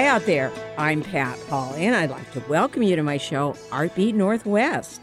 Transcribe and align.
Hi 0.00 0.06
out 0.06 0.24
there. 0.24 0.50
I'm 0.78 1.02
Pat 1.02 1.38
Pauley, 1.40 1.80
and 1.80 1.94
I'd 1.94 2.08
like 2.08 2.32
to 2.32 2.42
welcome 2.48 2.82
you 2.82 2.96
to 2.96 3.02
my 3.02 3.18
show, 3.18 3.52
Artbeat 3.68 4.14
Northwest. 4.14 4.98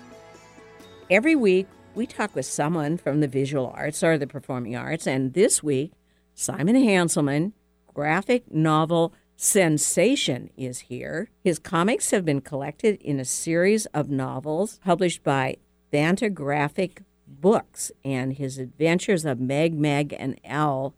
Every 1.12 1.36
week, 1.36 1.68
we 1.94 2.08
talk 2.08 2.34
with 2.34 2.48
someone 2.48 2.98
from 2.98 3.20
the 3.20 3.28
visual 3.28 3.72
arts 3.76 4.02
or 4.02 4.18
the 4.18 4.26
performing 4.26 4.76
arts, 4.76 5.06
and 5.06 5.36
this 5.36 5.62
week, 5.62 5.92
Simon 6.34 6.76
Hanselmann, 6.76 7.52
graphic 7.94 8.52
novel 8.52 9.14
sensation, 9.36 10.50
is 10.58 10.80
here. 10.80 11.30
His 11.44 11.60
comics 11.60 12.10
have 12.10 12.26
been 12.26 12.42
collected 12.42 13.00
in 13.00 13.20
a 13.20 13.26
series 13.26 13.86
of 13.94 14.10
novels 14.10 14.80
published 14.84 15.24
by 15.24 15.58
Fantagraphic 15.94 17.04
Books, 17.28 17.92
and 18.04 18.34
his 18.34 18.58
adventures 18.58 19.26
of 19.26 19.40
Megg, 19.40 19.80
Mogg, 19.80 20.12
and 20.12 20.42
Owl 20.44 20.96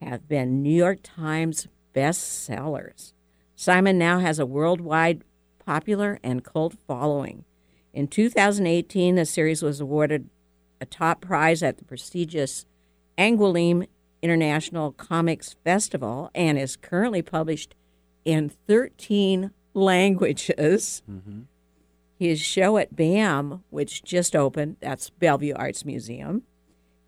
have 0.00 0.26
been 0.26 0.62
New 0.62 0.74
York 0.74 1.00
Times 1.02 1.68
bestsellers. 1.94 3.12
Simon 3.56 3.98
now 3.98 4.18
has 4.18 4.38
a 4.38 4.46
worldwide 4.46 5.22
popular 5.64 6.18
and 6.22 6.44
cult 6.44 6.74
following. 6.86 7.44
In 7.92 8.08
2018, 8.08 9.16
the 9.16 9.26
series 9.26 9.62
was 9.62 9.80
awarded 9.80 10.30
a 10.80 10.86
top 10.86 11.20
prize 11.20 11.62
at 11.62 11.78
the 11.78 11.84
prestigious 11.84 12.64
Angoulême 13.18 13.86
International 14.22 14.92
Comics 14.92 15.56
Festival 15.64 16.30
and 16.34 16.58
is 16.58 16.76
currently 16.76 17.22
published 17.22 17.74
in 18.24 18.48
13 18.48 19.50
languages. 19.74 21.02
Mm-hmm. 21.10 21.40
His 22.18 22.40
show 22.40 22.76
at 22.76 22.94
BAM, 22.94 23.64
which 23.70 24.04
just 24.04 24.36
opened, 24.36 24.76
that's 24.80 25.10
Bellevue 25.10 25.54
Arts 25.54 25.84
Museum, 25.84 26.42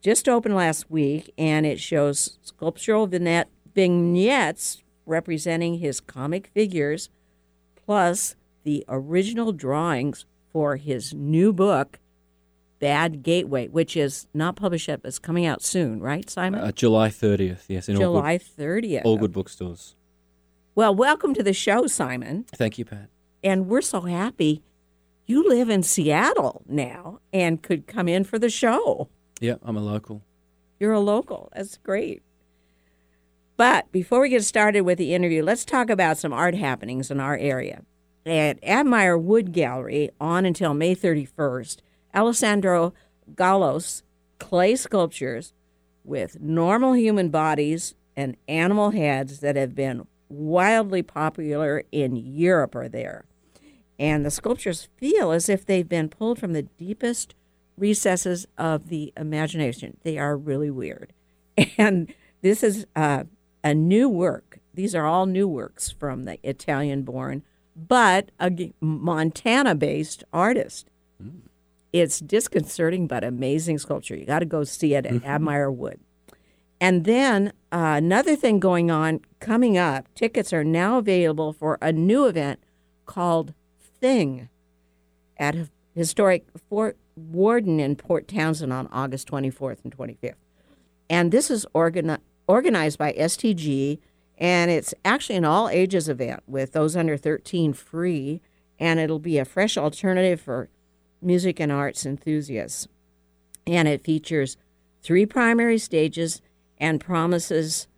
just 0.01 0.29
opened 0.29 0.57
last 0.57 0.91
week, 0.91 1.33
and 1.37 1.65
it 1.67 1.79
shows 1.79 2.39
sculptural 2.43 3.07
vignette, 3.07 3.49
vignettes 3.75 4.83
representing 5.07 5.79
his 5.79 6.01
comic 6.01 6.49
figures, 6.49 7.11
plus 7.75 8.37
the 8.65 8.85
original 8.89 9.53
drawings 9.53 10.25
for 10.53 10.77
his 10.77 11.13
new 11.15 11.53
book, 11.53 11.99
Bad 12.79 13.23
Gateway, 13.23 13.69
which 13.69 13.97
is 13.97 14.27
not 14.35 14.57
published 14.57 14.89
yet, 14.89 15.03
but 15.03 15.09
it's 15.09 15.19
coming 15.19 15.47
out 15.47 15.63
soon, 15.63 16.01
right, 16.01 16.29
Simon? 16.29 16.61
Uh, 16.61 16.73
July 16.73 17.09
30th, 17.09 17.65
yes. 17.69 17.89
In 17.89 17.97
July 17.97 18.33
all 18.33 18.39
good, 18.39 18.85
30th. 18.85 19.03
all 19.05 19.19
good 19.19 19.33
bookstores. 19.33 19.95
Well, 20.75 20.95
welcome 20.95 21.35
to 21.35 21.43
the 21.43 21.53
show, 21.53 21.87
Simon. 21.87 22.45
Thank 22.55 22.79
you, 22.79 22.85
Pat. 22.85 23.09
And 23.45 23.69
we're 23.69 23.83
so 23.83 24.03
happy 24.03 24.63
you 25.27 25.49
live 25.49 25.71
in 25.71 25.83
Seattle 25.83 26.63
now 26.69 27.21
and 27.33 27.63
could 27.63 27.87
come 27.87 28.09
in 28.09 28.25
for 28.25 28.39
the 28.39 28.51
show. 28.51 29.09
Yeah, 29.41 29.57
I'm 29.63 29.77
a 29.77 29.81
local. 29.81 30.23
You're 30.81 30.93
a 30.93 31.01
local. 31.01 31.51
That's 31.55 31.79
great. 31.79 32.23
But 33.57 33.91
before 33.93 34.21
we 34.21 34.31
get 34.31 34.45
started 34.45 34.83
with 34.83 34.99
the 34.99 35.15
interview, 35.15 35.43
let's 35.43 35.65
talk 35.65 35.91
about 35.91 36.19
some 36.19 36.33
art 36.33 36.55
happenings 36.55 37.11
in 37.11 37.21
our 37.21 37.37
area. 37.37 37.83
At 38.25 38.61
Abmeyer 38.63 39.21
Wood 39.21 39.53
Gallery, 39.53 40.11
on 40.21 40.45
until 40.45 40.75
May 40.75 40.95
31st, 40.95 41.79
Alessandro 42.15 42.95
Gallo's 43.35 44.03
clay 44.39 44.77
sculptures 44.77 45.53
with 46.05 46.41
normal 46.41 46.95
human 46.95 47.29
bodies 47.29 47.95
and 48.17 48.37
animal 48.49 48.91
heads 48.91 49.41
that 49.41 49.57
have 49.57 49.75
been 49.75 50.07
wildly 50.29 51.03
popular 51.03 51.85
in 51.93 52.17
Europe 52.17 52.75
are 52.75 52.89
there. 52.89 53.25
And 53.99 54.25
the 54.25 54.31
sculptures 54.31 54.89
feel 54.97 55.31
as 55.31 55.49
if 55.49 55.65
they've 55.65 55.89
been 55.89 56.09
pulled 56.09 56.39
from 56.39 56.53
the 56.53 56.63
deepest 56.63 57.35
recesses 57.77 58.47
of 58.59 58.89
the 58.89 59.13
imagination. 59.17 59.97
They 60.03 60.19
are 60.19 60.37
really 60.37 60.71
weird. 60.71 61.13
And 61.79 62.13
this 62.41 62.63
is 62.63 62.87
uh, 62.97 63.25
a 63.65 63.75
new 63.75 64.09
work. 64.09 64.59
These 64.75 64.95
are 64.95 65.07
all 65.07 65.27
new 65.27 65.47
works 65.47 65.91
from 65.91 66.25
the 66.25 66.39
Italian 66.49 67.03
born, 67.03 67.43
but 67.77 68.31
a 68.41 68.73
Montana 68.81 69.75
based 69.75 70.25
artist. 70.33 70.89
It's 71.93 72.21
disconcerting 72.21 73.07
but 73.07 73.23
amazing 73.23 73.79
sculpture. 73.79 74.17
You 74.17 74.25
got 74.25 74.39
to 74.39 74.47
go 74.47 74.65
see 74.65 74.95
it 74.95 75.05
at 75.05 75.23
Abmeyer 75.23 75.75
Wood. 75.75 76.01
And 76.81 77.05
then 77.05 77.53
uh, 77.71 77.95
another 77.99 78.35
thing 78.35 78.59
going 78.59 78.91
on 78.91 79.21
coming 79.41 79.79
up 79.79 80.13
tickets 80.15 80.53
are 80.53 80.65
now 80.65 80.99
available 80.99 81.53
for 81.53 81.79
a 81.81 81.93
new 81.93 82.27
event 82.27 82.61
called 83.07 83.55
Thing 84.01 84.49
at 85.37 85.55
historic 85.95 86.47
Fort 86.69 86.97
Worden 87.15 87.79
in 87.79 87.95
Port 87.95 88.27
Townsend 88.27 88.73
on 88.73 88.89
August 88.89 89.29
24th 89.29 89.85
and 89.85 89.97
25th. 89.97 90.35
And 91.09 91.31
this 91.31 91.51
is 91.51 91.67
organi- 91.75 92.19
organized 92.53 92.99
by 92.99 93.15
STG, 93.15 93.99
and 94.37 94.71
it's 94.71 94.93
actually 95.07 95.37
an 95.37 95.45
all 95.47 95.71
ages 95.71 96.07
event 96.07 96.43
with 96.47 96.73
those 96.73 96.95
under 96.95 97.17
13 97.17 97.73
free, 97.73 98.43
and 98.79 99.01
it'll 99.01 99.19
be 99.19 99.39
a 99.39 99.45
fresh 99.47 99.79
alternative 99.79 100.39
for 100.39 100.69
music 101.23 101.59
and 101.59 101.73
arts 101.73 102.05
enthusiasts. 102.05 102.87
And 103.67 103.89
it 103.89 104.05
features 104.05 104.59
three 105.03 105.25
primary 105.25 105.79
stages 105.79 106.43
and 106.77 107.01
promises 107.01 107.89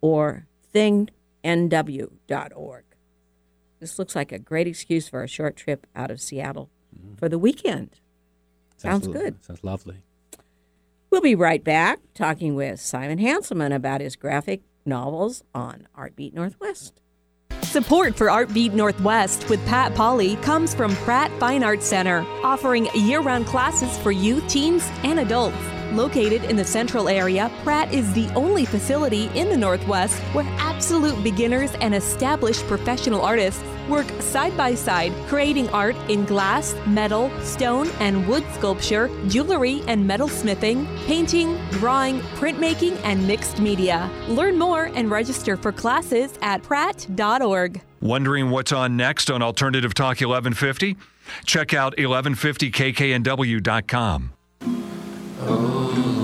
or 0.00 0.46
thingnw.org. 0.72 2.85
This 3.80 3.98
looks 3.98 4.16
like 4.16 4.32
a 4.32 4.38
great 4.38 4.66
excuse 4.66 5.08
for 5.08 5.22
a 5.22 5.28
short 5.28 5.56
trip 5.56 5.86
out 5.94 6.10
of 6.10 6.20
Seattle 6.20 6.70
for 7.18 7.28
the 7.28 7.38
weekend. 7.38 8.00
Sounds 8.76 9.06
lo- 9.06 9.12
good. 9.12 9.44
Sounds 9.44 9.62
lovely. 9.62 10.02
We'll 11.10 11.20
be 11.20 11.34
right 11.34 11.62
back 11.62 12.00
talking 12.14 12.54
with 12.54 12.80
Simon 12.80 13.18
Hanselmann 13.18 13.74
about 13.74 14.00
his 14.00 14.16
graphic 14.16 14.62
novels 14.84 15.42
on 15.54 15.88
Artbeat 15.96 16.34
Northwest. 16.34 17.00
Support 17.62 18.16
for 18.16 18.28
Artbeat 18.28 18.72
Northwest 18.72 19.48
with 19.50 19.64
Pat 19.66 19.92
Pauley 19.92 20.40
comes 20.42 20.74
from 20.74 20.94
Pratt 20.96 21.30
Fine 21.38 21.62
Arts 21.62 21.86
Center, 21.86 22.24
offering 22.42 22.86
year 22.94 23.20
round 23.20 23.46
classes 23.46 23.98
for 23.98 24.12
youth, 24.12 24.46
teens, 24.48 24.88
and 25.02 25.20
adults. 25.20 25.56
Located 25.96 26.44
in 26.44 26.54
the 26.56 26.64
central 26.64 27.08
area, 27.08 27.50
Pratt 27.64 27.90
is 27.90 28.12
the 28.12 28.28
only 28.34 28.66
facility 28.66 29.30
in 29.34 29.48
the 29.48 29.56
Northwest 29.56 30.20
where 30.34 30.44
absolute 30.58 31.24
beginners 31.24 31.72
and 31.80 31.94
established 31.94 32.66
professional 32.66 33.22
artists 33.22 33.64
work 33.88 34.04
side 34.20 34.54
by 34.58 34.74
side, 34.74 35.14
creating 35.26 35.70
art 35.70 35.96
in 36.10 36.26
glass, 36.26 36.74
metal, 36.86 37.30
stone, 37.40 37.88
and 37.98 38.28
wood 38.28 38.44
sculpture, 38.52 39.08
jewelry 39.28 39.80
and 39.88 40.06
metal 40.06 40.28
smithing, 40.28 40.86
painting, 41.06 41.58
drawing, 41.70 42.20
printmaking, 42.36 43.00
and 43.02 43.26
mixed 43.26 43.58
media. 43.58 44.10
Learn 44.28 44.58
more 44.58 44.90
and 44.94 45.10
register 45.10 45.56
for 45.56 45.72
classes 45.72 46.38
at 46.42 46.62
pratt.org. 46.62 47.80
Wondering 48.02 48.50
what's 48.50 48.72
on 48.72 48.98
next 48.98 49.30
on 49.30 49.40
Alternative 49.40 49.94
Talk 49.94 50.20
1150? 50.20 50.98
Check 51.46 51.72
out 51.72 51.96
1150kknw.com. 51.96 54.35
Oh, 55.48 56.15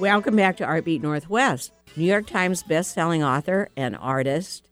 Welcome 0.00 0.34
back 0.34 0.56
to 0.56 0.64
Artbeat 0.64 1.02
Northwest. 1.02 1.72
New 1.94 2.06
York 2.06 2.26
Times 2.26 2.62
best-selling 2.62 3.22
author 3.22 3.68
and 3.76 3.94
artist 3.94 4.66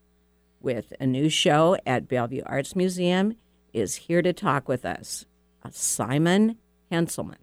with 0.59 0.95
a 1.01 1.07
new 1.07 1.29
show 1.29 1.77
at 1.85 2.09
Bellevue 2.09 2.41
Arts 2.47 2.75
Museum 2.75 3.37
is 3.75 3.95
here 3.95 4.23
to 4.23 4.33
talk 4.33 4.69
with 4.69 4.87
us. 4.87 5.27
Uh, 5.63 5.69
Simon 5.71 6.57
Hanselmann. 6.91 7.37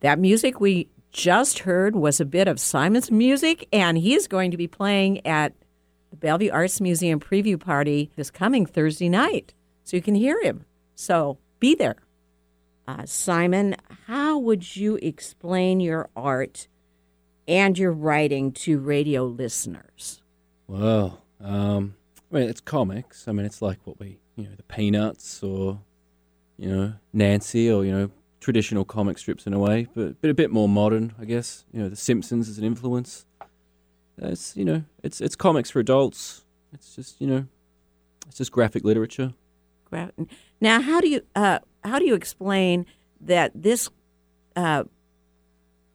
That 0.00 0.18
music 0.18 0.60
we 0.60 0.88
just 1.12 1.60
heard 1.60 1.94
was 1.94 2.18
a 2.18 2.24
bit 2.24 2.48
of 2.48 2.58
Simon's 2.58 3.12
music, 3.12 3.68
and 3.72 3.96
he's 3.96 4.26
going 4.26 4.50
to 4.50 4.56
be 4.56 4.66
playing 4.66 5.24
at 5.24 5.52
the 6.10 6.16
Bellevue 6.16 6.50
Arts 6.50 6.80
Museum 6.80 7.20
preview 7.20 7.60
party 7.60 8.10
this 8.16 8.32
coming 8.32 8.66
Thursday 8.66 9.08
night. 9.08 9.54
So 9.84 9.96
you 9.96 10.02
can 10.02 10.16
hear 10.16 10.42
him. 10.42 10.64
So 10.96 11.38
be 11.60 11.76
there. 11.76 11.94
Uh, 12.88 13.04
Simon, 13.04 13.74
how 14.06 14.38
would 14.38 14.76
you 14.76 14.96
explain 15.02 15.80
your 15.80 16.08
art 16.16 16.68
and 17.48 17.76
your 17.76 17.92
writing 17.92 18.52
to 18.52 18.78
radio 18.78 19.24
listeners? 19.24 20.22
Well, 20.68 21.22
um, 21.40 21.96
I 22.30 22.38
mean, 22.38 22.48
it's 22.48 22.60
comics. 22.60 23.26
I 23.26 23.32
mean, 23.32 23.44
it's 23.44 23.60
like 23.60 23.78
what 23.84 23.98
we, 23.98 24.18
you 24.36 24.44
know, 24.44 24.54
the 24.56 24.62
Peanuts 24.62 25.42
or, 25.42 25.80
you 26.56 26.68
know, 26.68 26.92
Nancy 27.12 27.70
or, 27.70 27.84
you 27.84 27.92
know, 27.92 28.10
traditional 28.40 28.84
comic 28.84 29.18
strips 29.18 29.46
in 29.46 29.52
a 29.52 29.58
way, 29.58 29.88
but 29.94 30.20
but 30.20 30.30
a 30.30 30.34
bit 30.34 30.52
more 30.52 30.68
modern, 30.68 31.12
I 31.20 31.24
guess. 31.24 31.64
You 31.72 31.82
know, 31.82 31.88
The 31.88 31.96
Simpsons 31.96 32.48
is 32.48 32.58
an 32.58 32.64
influence. 32.64 33.26
It's 34.18 34.56
you 34.56 34.64
know, 34.64 34.84
it's 35.02 35.20
it's 35.20 35.34
comics 35.34 35.70
for 35.70 35.80
adults. 35.80 36.44
It's 36.72 36.94
just 36.94 37.20
you 37.20 37.26
know, 37.26 37.46
it's 38.28 38.36
just 38.36 38.52
graphic 38.52 38.84
literature. 38.84 39.34
Now, 40.60 40.80
how 40.82 41.00
do 41.00 41.08
you 41.08 41.22
uh, 41.34 41.60
how 41.86 41.98
do 41.98 42.04
you 42.04 42.14
explain 42.14 42.86
that 43.20 43.52
this 43.54 43.88
uh, 44.54 44.84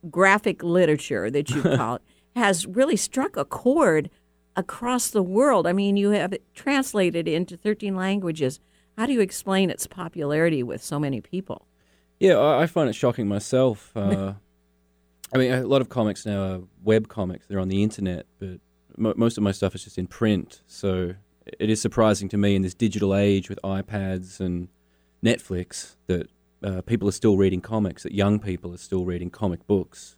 graphic 0.10 0.64
literature 0.64 1.30
that 1.30 1.50
you 1.50 1.62
call 1.78 1.96
it 1.96 2.02
has 2.36 2.66
really 2.66 2.96
struck 2.96 3.36
a 3.38 3.46
chord 3.46 4.10
across 4.56 5.10
the 5.10 5.24
world? 5.24 5.68
I 5.68 5.74
mean, 5.74 5.98
you 5.98 6.12
have 6.12 6.34
it 6.34 6.44
translated 6.54 7.28
into 7.28 7.58
thirteen 7.58 7.96
languages. 7.96 8.60
How 8.98 9.06
do 9.06 9.14
you 9.14 9.22
explain 9.22 9.70
its 9.70 9.88
popularity 9.88 10.64
with 10.64 10.84
so 10.84 11.00
many 11.00 11.22
people? 11.22 11.68
Yeah, 12.20 12.38
I, 12.38 12.64
I 12.64 12.66
find 12.68 12.90
it 12.90 12.94
shocking 12.94 13.28
myself. 13.28 13.92
Uh, 14.02 14.34
I 15.34 15.38
mean, 15.38 15.54
a 15.54 15.66
lot 15.66 15.80
of 15.80 15.88
comics 15.88 16.26
now 16.26 16.44
are 16.44 16.60
web 16.84 17.08
comics; 17.08 17.48
they're 17.48 17.60
on 17.60 17.70
the 17.70 17.84
internet, 17.84 18.26
but 18.38 18.60
mo- 18.98 19.14
most 19.16 19.38
of 19.38 19.44
my 19.44 19.54
stuff 19.54 19.74
is 19.76 19.84
just 19.86 19.98
in 19.98 20.08
print. 20.08 20.62
So 20.68 21.14
it 21.46 21.70
is 21.70 21.82
surprising 21.82 22.28
to 22.30 22.38
me 22.38 22.56
in 22.56 22.62
this 22.62 22.74
digital 22.74 23.16
age 23.16 23.50
with 23.50 23.60
iPads 23.64 24.42
and 24.42 24.68
Netflix 25.24 25.96
that 26.08 26.30
uh, 26.64 26.82
people 26.82 27.08
are 27.08 27.14
still 27.14 27.38
reading 27.38 27.62
comics, 27.62 28.04
that 28.04 28.14
young 28.14 28.40
people 28.40 28.74
are 28.74 28.78
still 28.78 29.06
reading 29.06 29.30
comic 29.30 29.66
books. 29.68 30.16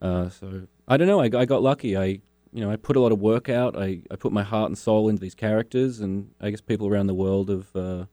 Uh, 0.00 0.28
so 0.28 0.66
I 0.88 0.96
don't 0.96 1.08
know. 1.08 1.20
I, 1.20 1.30
I 1.34 1.44
got 1.44 1.62
lucky. 1.62 1.96
I 1.96 2.20
you 2.52 2.60
know 2.60 2.70
I 2.70 2.76
put 2.76 2.96
a 2.96 3.00
lot 3.00 3.12
of 3.12 3.20
work 3.20 3.48
out. 3.48 3.76
I, 3.76 4.02
I 4.10 4.16
put 4.16 4.32
my 4.32 4.42
heart 4.42 4.68
and 4.68 4.76
soul 4.76 5.08
into 5.08 5.20
these 5.20 5.34
characters, 5.34 6.00
and 6.00 6.30
I 6.40 6.50
guess 6.50 6.60
people 6.60 6.86
around 6.88 7.06
the 7.06 7.14
world 7.14 7.48
have 7.48 7.74
uh, 7.74 8.04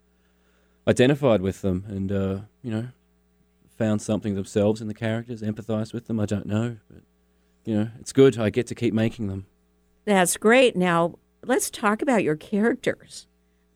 identified 0.87 1.41
with 1.41 1.61
them, 1.61 1.85
and 1.87 2.11
uh, 2.11 2.39
you 2.61 2.71
know 2.71 2.87
found 3.77 4.01
something 4.01 4.35
themselves 4.35 4.81
in 4.81 4.87
the 4.87 4.93
characters, 4.93 5.41
empathized 5.41 5.93
with 5.93 6.07
them. 6.07 6.19
I 6.19 6.25
don't 6.25 6.45
know, 6.45 6.77
but 6.89 7.03
you 7.65 7.75
know 7.75 7.89
it's 7.99 8.13
good. 8.13 8.37
I 8.37 8.49
get 8.49 8.67
to 8.67 8.75
keep 8.75 8.93
making 8.93 9.27
them. 9.27 9.45
That's 10.05 10.37
great. 10.37 10.75
Now, 10.75 11.19
let's 11.45 11.69
talk 11.69 12.01
about 12.01 12.23
your 12.23 12.35
characters. 12.35 13.27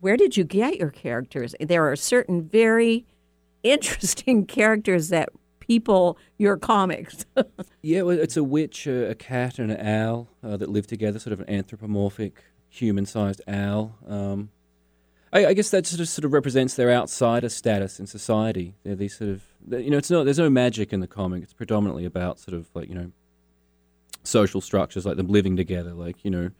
Where 0.03 0.17
did 0.17 0.35
you 0.35 0.43
get 0.43 0.75
your 0.75 0.89
characters? 0.89 1.55
There 1.61 1.89
are 1.89 1.95
certain 1.95 2.43
very 2.43 3.05
interesting 3.63 4.45
characters 4.45 5.07
that 5.07 5.29
people 5.61 6.17
your 6.37 6.57
comics. 6.57 7.25
Yeah, 7.85 8.03
well, 8.03 8.17
it's 8.17 8.37
a 8.37 8.45
witch, 8.45 8.87
a, 8.87 9.09
a 9.09 9.15
cat, 9.15 9.59
and 9.59 9.69
an 9.69 9.85
owl 9.85 10.29
uh, 10.41 10.55
that 10.55 10.69
live 10.69 10.87
together, 10.87 11.19
sort 11.19 11.33
of 11.33 11.41
an 11.41 11.49
anthropomorphic, 11.49 12.41
human-sized 12.69 13.41
owl. 13.45 13.97
Um, 14.07 14.51
I, 15.33 15.47
I 15.47 15.53
guess 15.53 15.69
that 15.71 15.85
sort 15.85 15.99
of 15.99 16.07
sort 16.07 16.23
of 16.23 16.31
represents 16.31 16.75
their 16.75 16.89
outsider 16.89 17.49
status 17.49 17.99
in 17.99 18.07
society. 18.07 18.75
They're 18.83 18.95
these 18.95 19.17
sort 19.17 19.31
of, 19.31 19.43
you 19.69 19.89
know, 19.89 19.97
it's 19.97 20.09
not 20.09 20.23
there's 20.23 20.39
no 20.39 20.49
magic 20.49 20.93
in 20.93 21.01
the 21.01 21.07
comic. 21.07 21.43
It's 21.43 21.51
predominantly 21.51 22.05
about 22.05 22.39
sort 22.39 22.55
of 22.55 22.69
like 22.73 22.87
you 22.87 22.95
know, 22.95 23.11
social 24.23 24.61
structures, 24.61 25.05
like 25.05 25.17
them 25.17 25.27
living 25.27 25.57
together, 25.57 25.93
like 25.93 26.23
you 26.23 26.31
know, 26.31 26.51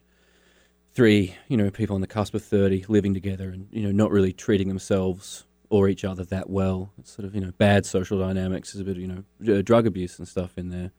three 0.94 1.36
you 1.48 1.58
know 1.58 1.70
people 1.70 1.96
on 1.96 2.02
the 2.02 2.08
cusp 2.08 2.34
of 2.34 2.44
thirty 2.44 2.86
living 2.88 3.14
together, 3.14 3.50
and 3.50 3.68
you 3.72 3.82
know, 3.84 3.92
not 3.92 4.12
really 4.12 4.34
treating 4.34 4.68
themselves 4.68 5.46
or 5.70 5.90
each 5.90 6.06
other 6.06 6.24
that 6.26 6.50
well. 6.50 6.92
It's 7.00 7.12
sort 7.12 7.26
of 7.26 7.36
you 7.36 7.42
know 7.42 7.52
bad 7.58 7.86
social 7.86 8.20
dynamics. 8.20 8.74
There's 8.74 8.82
a 8.82 8.86
bit 8.86 8.98
of 8.98 9.02
you 9.02 9.08
know 9.08 9.58
uh, 9.58 9.62
drug 9.62 9.88
abuse 9.88 10.20
and 10.20 10.28
stuff 10.28 10.58
in 10.58 10.70
there. 10.70 10.92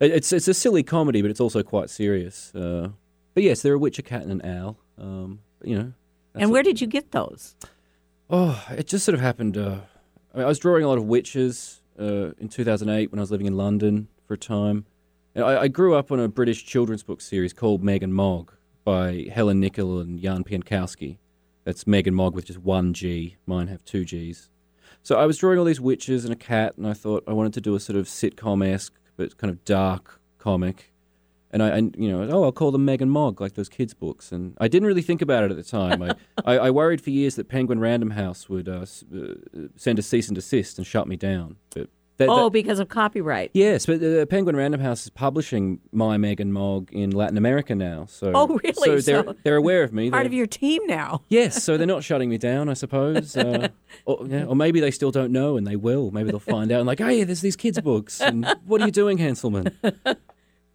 It's 0.00 0.32
it's 0.32 0.48
a 0.48 0.54
silly 0.54 0.82
comedy, 0.82 1.22
but 1.22 1.30
it's 1.30 1.40
also 1.40 1.62
quite 1.62 1.88
serious. 1.88 2.54
Uh, 2.54 2.88
but 3.34 3.42
yes, 3.42 3.62
they're 3.62 3.74
a 3.74 3.78
witch, 3.78 3.98
a 3.98 4.02
cat, 4.02 4.22
and 4.22 4.42
an 4.42 4.58
owl. 4.58 4.78
Um, 4.98 5.40
you 5.62 5.78
know. 5.78 5.92
and 6.34 6.50
where 6.50 6.62
did 6.62 6.80
you 6.80 6.86
get 6.86 7.12
those? 7.12 7.54
Oh, 8.28 8.62
it 8.70 8.86
just 8.86 9.04
sort 9.04 9.14
of 9.14 9.20
happened. 9.20 9.56
Uh, 9.56 9.78
I, 10.34 10.38
mean, 10.38 10.44
I 10.44 10.48
was 10.48 10.58
drawing 10.58 10.84
a 10.84 10.88
lot 10.88 10.98
of 10.98 11.04
witches 11.04 11.80
uh, 11.98 12.32
in 12.38 12.48
2008 12.48 13.12
when 13.12 13.18
I 13.18 13.22
was 13.22 13.30
living 13.30 13.46
in 13.46 13.56
London 13.56 14.08
for 14.26 14.34
a 14.34 14.38
time. 14.38 14.86
And 15.34 15.44
I, 15.44 15.62
I 15.62 15.68
grew 15.68 15.94
up 15.94 16.10
on 16.10 16.18
a 16.18 16.28
British 16.28 16.64
children's 16.64 17.02
book 17.02 17.20
series 17.20 17.52
called 17.52 17.82
Meg 17.82 18.02
and 18.02 18.14
Mog 18.14 18.52
by 18.84 19.28
Helen 19.32 19.60
Nicoll 19.60 20.00
and 20.00 20.20
Jan 20.20 20.44
Pieńkowski. 20.44 21.18
That's 21.64 21.86
Meg 21.86 22.06
and 22.06 22.16
Mog 22.16 22.34
with 22.34 22.46
just 22.46 22.58
one 22.58 22.92
G. 22.92 23.36
Mine 23.46 23.68
have 23.68 23.84
two 23.84 24.04
Gs. 24.04 24.50
So 25.02 25.16
I 25.16 25.26
was 25.26 25.38
drawing 25.38 25.58
all 25.58 25.64
these 25.64 25.80
witches 25.80 26.24
and 26.24 26.32
a 26.32 26.36
cat, 26.36 26.74
and 26.76 26.86
I 26.86 26.92
thought 26.92 27.24
I 27.26 27.32
wanted 27.32 27.54
to 27.54 27.60
do 27.60 27.74
a 27.74 27.80
sort 27.80 27.98
of 27.98 28.06
sitcom 28.06 28.66
esque 28.66 28.94
but 29.16 29.36
kind 29.36 29.50
of 29.50 29.64
dark 29.64 30.20
comic. 30.38 30.92
And 31.50 31.62
I, 31.62 31.68
and, 31.68 31.94
you 31.98 32.10
know, 32.10 32.26
oh, 32.30 32.44
I'll 32.44 32.52
call 32.52 32.70
them 32.70 32.86
Meg 32.86 33.02
and 33.02 33.10
Mog, 33.10 33.40
like 33.40 33.54
those 33.54 33.68
kids' 33.68 33.92
books. 33.92 34.32
And 34.32 34.56
I 34.58 34.68
didn't 34.68 34.86
really 34.88 35.02
think 35.02 35.20
about 35.20 35.44
it 35.44 35.50
at 35.50 35.56
the 35.58 35.62
time. 35.62 36.02
I, 36.02 36.14
I, 36.46 36.58
I 36.58 36.70
worried 36.70 37.02
for 37.02 37.10
years 37.10 37.34
that 37.34 37.48
Penguin 37.48 37.78
Random 37.78 38.12
House 38.12 38.48
would 38.48 38.68
uh, 38.70 38.80
s- 38.80 39.04
uh, 39.14 39.34
send 39.76 39.98
a 39.98 40.02
cease 40.02 40.28
and 40.28 40.34
desist 40.34 40.78
and 40.78 40.86
shut 40.86 41.06
me 41.06 41.16
down. 41.16 41.56
But 41.74 41.90
that, 42.18 42.28
oh, 42.28 42.44
that- 42.44 42.52
because 42.52 42.78
of 42.78 42.88
copyright. 42.88 43.50
yes, 43.54 43.86
but 43.86 44.02
uh, 44.02 44.26
Penguin 44.26 44.54
Random 44.54 44.80
House 44.80 45.02
is 45.04 45.10
publishing 45.10 45.80
my 45.92 46.16
Megg 46.18 46.40
and 46.40 46.52
Mogg 46.52 46.92
in 46.92 47.10
Latin 47.10 47.36
America 47.38 47.74
now. 47.74 48.06
So 48.08 48.32
Oh, 48.34 48.46
really? 48.62 48.72
So 48.74 49.00
they're 49.00 49.24
So- 49.24 49.36
they're 49.42 49.56
aware 49.56 49.82
of 49.82 49.92
me. 49.92 50.10
Part 50.10 50.20
They're- 50.22 50.26
of 50.28 50.32
your 50.34 50.46
team 50.46 50.86
now. 50.86 51.22
Yes, 51.28 51.62
so 51.64 51.76
they're 51.76 51.86
not 51.86 52.04
shutting 52.04 52.28
me 52.28 52.38
down, 52.38 52.68
I 52.68 52.74
suppose. 52.74 53.36
Uh, 53.36 53.68
or, 54.04 54.26
yeah, 54.26 54.44
or 54.44 54.54
maybe 54.54 54.80
they 54.80 54.90
still 54.90 55.10
don't 55.10 55.32
know 55.32 55.56
and 55.56 55.66
they 55.66 55.76
will. 55.76 56.10
Maybe 56.10 56.30
they'll 56.30 56.38
find 56.40 56.70
out 56.70 56.78
and 56.80 56.86
like, 56.86 56.98
hey, 57.00 57.24
there's 57.24 57.40
these 57.40 57.56
kids' 57.56 57.80
books. 57.80 58.20
And 58.20 58.46
what 58.66 58.80
are 58.82 58.86
you 58.86 58.92
doing, 58.92 59.18
Hanselmann? 59.18 59.74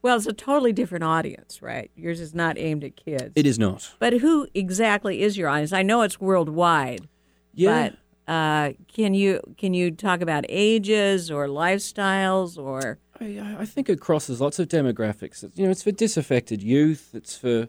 Well, 0.03 0.15
it's 0.15 0.27
a 0.27 0.31
totally 0.31 0.71
different 0.73 1.03
audience, 1.03 1.61
right? 1.61 1.89
Yours 1.95 2.21
is 2.21 2.33
not 2.33 2.57
aimed 2.57 2.83
at 2.83 2.95
kids. 2.95 3.33
It 3.35 3.45
is 3.47 3.57
not. 3.57 3.91
But 3.99 4.13
who 4.13 4.47
exactly 4.53 5.21
is 5.23 5.37
your 5.37 5.49
audience? 5.49 5.73
I 5.73 5.81
know 5.81 6.03
it's 6.03 6.21
worldwide. 6.21 7.07
Yeah. 7.55 7.89
But 7.89 7.99
uh, 8.27 8.73
can 8.93 9.13
you 9.13 9.39
can 9.57 9.73
you 9.73 9.91
talk 9.91 10.21
about 10.21 10.45
ages 10.49 11.31
or 11.31 11.47
lifestyles 11.47 12.57
or 12.57 12.99
I, 13.19 13.57
I 13.59 13.65
think 13.65 13.89
it 13.89 13.99
crosses 13.99 14.41
lots 14.41 14.59
of 14.59 14.67
demographics. 14.67 15.43
You 15.55 15.65
know, 15.65 15.71
it's 15.71 15.83
for 15.83 15.91
disaffected 15.91 16.61
youth. 16.61 17.11
It's 17.13 17.37
for 17.37 17.67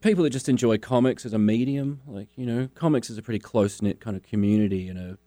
people 0.00 0.24
that 0.24 0.30
just 0.30 0.48
enjoy 0.48 0.78
comics 0.78 1.24
as 1.24 1.32
a 1.32 1.38
medium. 1.38 2.00
Like, 2.06 2.28
you 2.36 2.46
know, 2.46 2.68
comics 2.74 3.10
is 3.10 3.18
a 3.18 3.22
pretty 3.22 3.38
close 3.38 3.82
knit 3.82 4.00
kind 4.00 4.16
of 4.16 4.22
community, 4.22 4.88
and 4.88 4.98
a, 4.98 5.18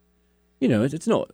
you 0.60 0.68
know, 0.68 0.84
it's, 0.84 0.94
it's 0.94 1.08
not. 1.08 1.32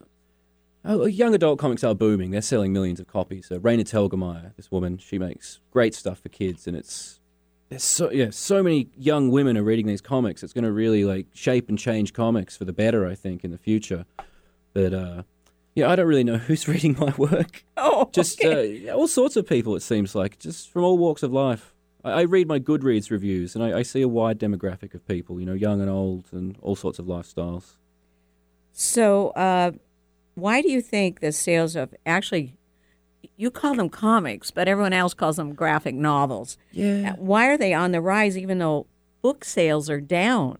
Uh, 0.87 1.03
young 1.03 1.35
adult 1.35 1.59
comics 1.59 1.83
are 1.83 1.93
booming. 1.93 2.31
They're 2.31 2.41
selling 2.41 2.71
millions 2.71 2.99
of 2.99 3.07
copies. 3.07 3.47
So 3.47 3.59
Raina 3.59 3.81
Telgemeier, 3.81 4.55
this 4.55 4.71
woman, 4.71 4.97
she 4.97 5.19
makes 5.19 5.59
great 5.69 5.93
stuff 5.93 6.19
for 6.19 6.29
kids, 6.29 6.65
and 6.65 6.77
it's 6.77 7.19
there's 7.69 7.83
so 7.83 8.11
yeah, 8.11 8.29
so 8.31 8.63
many 8.63 8.89
young 8.97 9.29
women 9.29 9.57
are 9.57 9.63
reading 9.63 9.87
these 9.87 10.01
comics. 10.01 10.43
It's 10.43 10.53
going 10.53 10.63
to 10.63 10.71
really 10.71 11.03
like 11.03 11.27
shape 11.33 11.69
and 11.69 11.77
change 11.77 12.13
comics 12.13 12.55
for 12.55 12.65
the 12.65 12.73
better, 12.73 13.05
I 13.05 13.15
think, 13.15 13.43
in 13.43 13.51
the 13.51 13.57
future. 13.57 14.05
But 14.73 14.93
uh, 14.93 15.23
yeah, 15.75 15.89
I 15.89 15.95
don't 15.95 16.07
really 16.07 16.23
know 16.23 16.37
who's 16.47 16.67
reading 16.67 16.95
my 16.99 17.13
work 17.17 17.63
oh 17.77 18.09
just 18.13 18.43
uh, 18.43 18.91
all 18.93 19.07
sorts 19.07 19.35
of 19.35 19.47
people. 19.47 19.75
It 19.75 19.81
seems 19.81 20.15
like 20.15 20.39
just 20.39 20.69
from 20.69 20.83
all 20.83 20.97
walks 20.97 21.23
of 21.23 21.31
life. 21.31 21.73
I, 22.03 22.11
I 22.11 22.21
read 22.21 22.47
my 22.47 22.59
Goodreads 22.59 23.11
reviews, 23.11 23.55
and 23.55 23.63
I, 23.63 23.79
I 23.79 23.83
see 23.83 24.01
a 24.01 24.07
wide 24.07 24.39
demographic 24.39 24.93
of 24.93 25.05
people. 25.07 25.39
You 25.39 25.45
know, 25.45 25.53
young 25.53 25.81
and 25.81 25.89
old, 25.89 26.25
and 26.31 26.57
all 26.61 26.75
sorts 26.75 26.99
of 26.99 27.05
lifestyles. 27.05 27.75
So, 28.71 29.29
uh, 29.29 29.71
why 30.35 30.61
do 30.61 30.69
you 30.69 30.81
think 30.81 31.19
the 31.19 31.31
sales 31.31 31.75
of 31.75 31.95
actually, 32.05 32.56
you 33.35 33.51
call 33.51 33.75
them 33.75 33.89
comics, 33.89 34.51
but 34.51 34.67
everyone 34.67 34.93
else 34.93 35.13
calls 35.13 35.35
them 35.37 35.53
graphic 35.53 35.95
novels? 35.95 36.57
Yeah, 36.71 37.13
Why 37.17 37.47
are 37.47 37.57
they 37.57 37.73
on 37.73 37.91
the 37.91 38.01
rise 38.01 38.37
even 38.37 38.59
though 38.59 38.87
book 39.21 39.43
sales 39.43 39.89
are 39.89 40.01
down? 40.01 40.57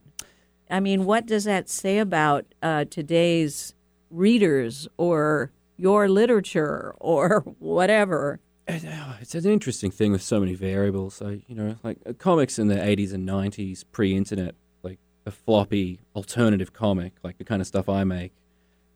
I 0.70 0.80
mean, 0.80 1.04
what 1.04 1.26
does 1.26 1.44
that 1.44 1.68
say 1.68 1.98
about 1.98 2.44
uh, 2.62 2.84
today's 2.84 3.74
readers 4.10 4.86
or 4.96 5.50
your 5.76 6.08
literature 6.08 6.94
or 6.98 7.40
whatever? 7.58 8.40
it's 8.70 9.34
an 9.34 9.46
interesting 9.50 9.90
thing 9.90 10.12
with 10.12 10.22
so 10.22 10.40
many 10.40 10.54
variables. 10.54 11.22
I, 11.22 11.40
you 11.46 11.54
know, 11.54 11.76
like 11.82 11.98
uh, 12.04 12.12
comics 12.12 12.58
in 12.58 12.68
the 12.68 12.74
'80s 12.74 13.14
and 13.14 13.26
'90s, 13.26 13.82
pre-internet, 13.92 14.54
like 14.82 14.98
a 15.24 15.30
floppy 15.30 16.00
alternative 16.14 16.74
comic, 16.74 17.14
like 17.22 17.38
the 17.38 17.44
kind 17.44 17.62
of 17.62 17.66
stuff 17.66 17.88
I 17.88 18.04
make. 18.04 18.32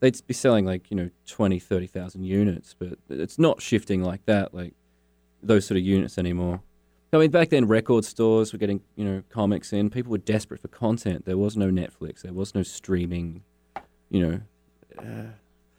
They'd 0.03 0.27
be 0.27 0.35
selling 0.35 0.65
like 0.67 0.91
you 0.91 0.97
know 0.97 1.11
20, 1.27 1.61
30,000 1.61 2.25
units, 2.25 2.75
but 2.77 2.99
it's 3.09 3.39
not 3.39 3.63
shifting 3.63 4.03
like 4.03 4.27
that, 4.27 4.53
like 4.53 4.75
those 5.41 5.65
sort 5.65 5.79
of 5.79 5.85
units 5.85 6.19
anymore. 6.19 6.61
I 7.13 7.19
mean, 7.19 7.31
back 7.31 7.51
then, 7.51 7.69
record 7.69 8.05
stores 8.05 8.53
were 8.53 8.59
getting 8.59 8.81
you 8.97 9.05
know 9.05 9.23
comics 9.29 9.73
in. 9.73 9.91
People 9.91 10.11
were 10.11 10.19
desperate 10.19 10.61
for 10.61 10.67
content. 10.67 11.25
There 11.25 11.39
was 11.39 11.57
no 11.57 11.69
Netflix. 11.69 12.23
There 12.23 12.33
was 12.33 12.53
no 12.53 12.65
streaming. 12.65 13.45
You 14.11 14.43
know, 14.99 15.27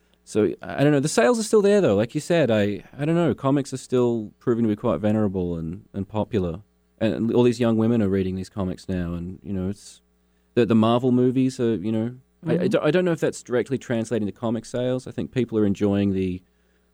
so 0.24 0.53
I 0.62 0.75
I 0.75 0.84
don't 0.84 0.94
know. 0.94 1.01
The 1.01 1.10
sales 1.10 1.38
are 1.38 1.44
still 1.44 1.62
there 1.62 1.82
though. 1.82 1.96
Like 1.98 2.15
you 2.15 2.22
said, 2.22 2.50
I 2.50 2.86
I 2.98 3.03
don't 3.03 3.15
know. 3.15 3.34
Comics 3.34 3.74
are 3.74 3.77
still 3.77 4.32
proving 4.39 4.63
to 4.63 4.70
be 4.70 4.77
quite 4.77 5.01
venerable 5.01 5.58
and, 5.58 5.84
and 5.92 6.08
popular, 6.08 6.62
and 6.98 7.34
all 7.34 7.44
these 7.44 7.60
young 7.60 7.75
women 7.75 8.01
are 8.01 8.08
reading 8.08 8.36
these 8.36 8.50
comics 8.50 8.88
now. 8.88 9.15
And 9.15 9.39
you 9.44 9.51
know, 9.51 9.68
it's 9.68 10.01
the 10.53 10.65
the 10.65 10.75
Marvel 10.75 11.12
movies 11.12 11.60
are 11.60 11.75
you 11.75 11.92
know. 11.92 12.15
I, 12.47 12.53
I, 12.63 12.67
don't, 12.67 12.83
I 12.85 12.91
don't 12.91 13.05
know 13.05 13.12
if 13.12 13.19
that's 13.19 13.41
directly 13.43 13.77
translating 13.77 14.25
to 14.27 14.31
comic 14.31 14.65
sales. 14.65 15.07
I 15.07 15.12
think 15.12 15.31
people 15.31 15.57
are 15.57 15.65
enjoying 15.65 16.13
the 16.13 16.41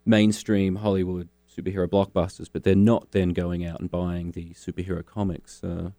mainstream 0.05 0.77
Hollywood 0.77 1.29
superhero 1.55 1.87
blockbusters, 1.87 2.47
but 2.51 2.63
they're 2.63 2.75
not 2.75 3.11
then 3.11 3.29
going 3.29 3.65
out 3.65 3.79
and 3.79 3.89
buying 3.91 4.31
the 4.31 4.51
superhero 4.51 5.05
comics. 5.05 5.63
Uh, 5.63 5.91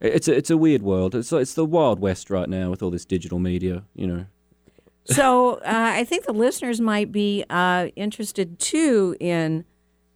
it- 0.00 0.14
it's 0.14 0.28
a, 0.28 0.34
it's 0.36 0.50
a 0.50 0.56
weird 0.56 0.82
world. 0.82 1.14
It's 1.14 1.32
it's 1.32 1.54
the 1.54 1.64
wild 1.64 1.98
west 2.00 2.30
right 2.30 2.48
now 2.48 2.70
with 2.70 2.82
all 2.82 2.90
this 2.90 3.04
digital 3.04 3.38
media. 3.38 3.84
You 3.94 4.06
know, 4.06 4.26
So 5.04 5.54
uh, 5.56 5.60
I 5.64 6.04
think 6.04 6.24
the 6.24 6.32
listeners 6.32 6.80
might 6.80 7.12
be 7.12 7.44
uh, 7.50 7.88
interested 7.96 8.58
too 8.58 9.16
in 9.20 9.64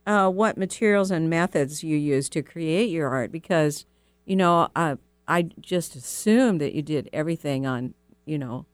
uh, 0.06 0.30
what 0.30 0.56
materials 0.56 1.10
and 1.10 1.28
methods 1.28 1.84
you 1.84 1.96
use 1.96 2.28
to 2.30 2.42
create 2.42 2.88
your 2.90 3.08
art 3.08 3.30
because, 3.30 3.84
you 4.24 4.36
know, 4.36 4.68
uh, 4.74 4.96
I 5.26 5.42
just 5.60 5.94
assumed 5.94 6.60
that 6.62 6.72
you 6.74 6.80
did 6.80 7.10
everything 7.12 7.66
on, 7.66 7.92
you 8.28 8.38
know, 8.38 8.66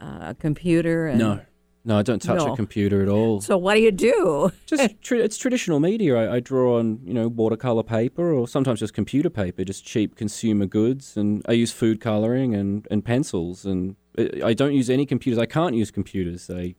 uh, 0.00 0.18
a 0.30 0.34
computer. 0.34 1.06
And 1.06 1.18
No, 1.18 1.40
no, 1.84 1.98
I 1.98 2.02
don't 2.02 2.20
touch 2.20 2.38
No. 2.44 2.52
a 2.52 2.56
computer 2.56 3.02
at 3.02 3.08
all. 3.08 3.40
So 3.40 3.56
what 3.56 3.74
do 3.74 3.80
you 3.80 3.92
do? 3.92 4.50
just 4.66 4.94
tra- 5.02 5.18
it's 5.18 5.36
traditional 5.36 5.78
media. 5.80 6.16
I, 6.16 6.36
I 6.36 6.40
draw 6.40 6.78
on 6.78 7.00
you 7.04 7.14
know 7.14 7.28
watercolor 7.28 7.82
paper 7.82 8.32
or 8.32 8.48
sometimes 8.48 8.80
just 8.80 8.94
computer 8.94 9.30
paper, 9.30 9.64
just 9.64 9.84
cheap 9.84 10.16
consumer 10.16 10.66
goods, 10.66 11.16
and 11.16 11.42
I 11.48 11.52
use 11.52 11.72
food 11.72 12.00
coloring 12.00 12.54
and, 12.54 12.86
and 12.90 13.04
pencils. 13.04 13.64
And 13.64 13.96
I 14.42 14.54
don't 14.54 14.72
use 14.74 14.88
any 14.90 15.06
computers. 15.06 15.38
I 15.38 15.46
can't 15.46 15.74
use 15.74 15.90
computers. 15.90 16.50
I 16.50 16.74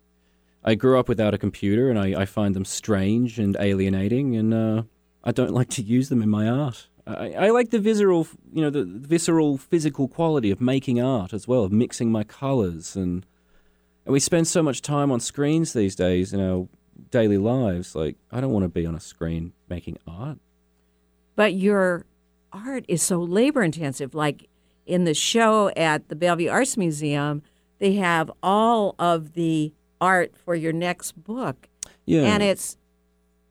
I 0.64 0.76
grew 0.76 1.00
up 1.00 1.08
without 1.08 1.34
a 1.34 1.38
computer, 1.38 1.90
and 1.90 1.98
I, 1.98 2.22
I 2.24 2.26
find 2.26 2.54
them 2.56 2.66
strange 2.66 3.40
and 3.40 3.56
alienating, 3.60 4.36
and 4.36 4.54
uh, 4.54 4.84
I 5.24 5.32
don't 5.32 5.54
like 5.60 5.70
to 5.70 5.82
use 5.82 6.10
them 6.10 6.22
in 6.22 6.30
my 6.30 6.50
art. 6.50 6.90
I, 7.08 7.32
I 7.34 7.50
like 7.52 7.70
the 7.70 7.80
visceral, 7.80 8.28
you 8.52 8.62
know, 8.62 8.70
the 8.70 8.84
visceral 8.84 9.58
physical 9.58 10.08
quality 10.08 10.52
of 10.52 10.60
making 10.60 11.02
art 11.02 11.34
as 11.34 11.48
well, 11.48 11.64
of 11.64 11.72
mixing 11.72 12.12
my 12.12 12.24
colors 12.24 12.96
and 12.96 13.26
and 14.06 14.14
we 14.14 14.22
spend 14.22 14.48
so 14.48 14.64
much 14.64 14.82
time 14.82 15.12
on 15.12 15.20
screens 15.20 15.74
these 15.74 15.94
days 15.94 16.32
in 16.32 16.40
our 16.40 16.70
daily 17.12 17.38
lives. 17.38 17.94
Like, 17.94 18.16
I 18.32 18.40
don't 18.40 18.54
want 18.54 18.64
to 18.64 18.70
be 18.70 18.86
on 18.86 18.96
a 18.96 19.02
screen 19.02 19.52
making 19.68 19.98
art. 20.08 20.38
But 21.36 21.56
your 21.56 22.06
art 22.54 22.86
is 22.88 23.04
so 23.04 23.20
labor 23.22 23.64
intensive. 23.64 24.16
Like 24.16 24.48
in 24.86 25.04
the 25.04 25.14
show 25.14 25.70
at 25.76 26.08
the 26.08 26.16
Bellevue 26.16 26.50
Arts 26.50 26.78
Museum, 26.78 27.44
they 27.80 27.96
have 27.96 28.32
all 28.42 28.96
of 28.98 29.34
the 29.34 29.74
art 30.00 30.36
for 30.38 30.56
your 30.56 30.74
next 30.74 31.12
book. 31.22 31.68
Yeah. 32.06 32.22
And 32.22 32.42
it's 32.42 32.78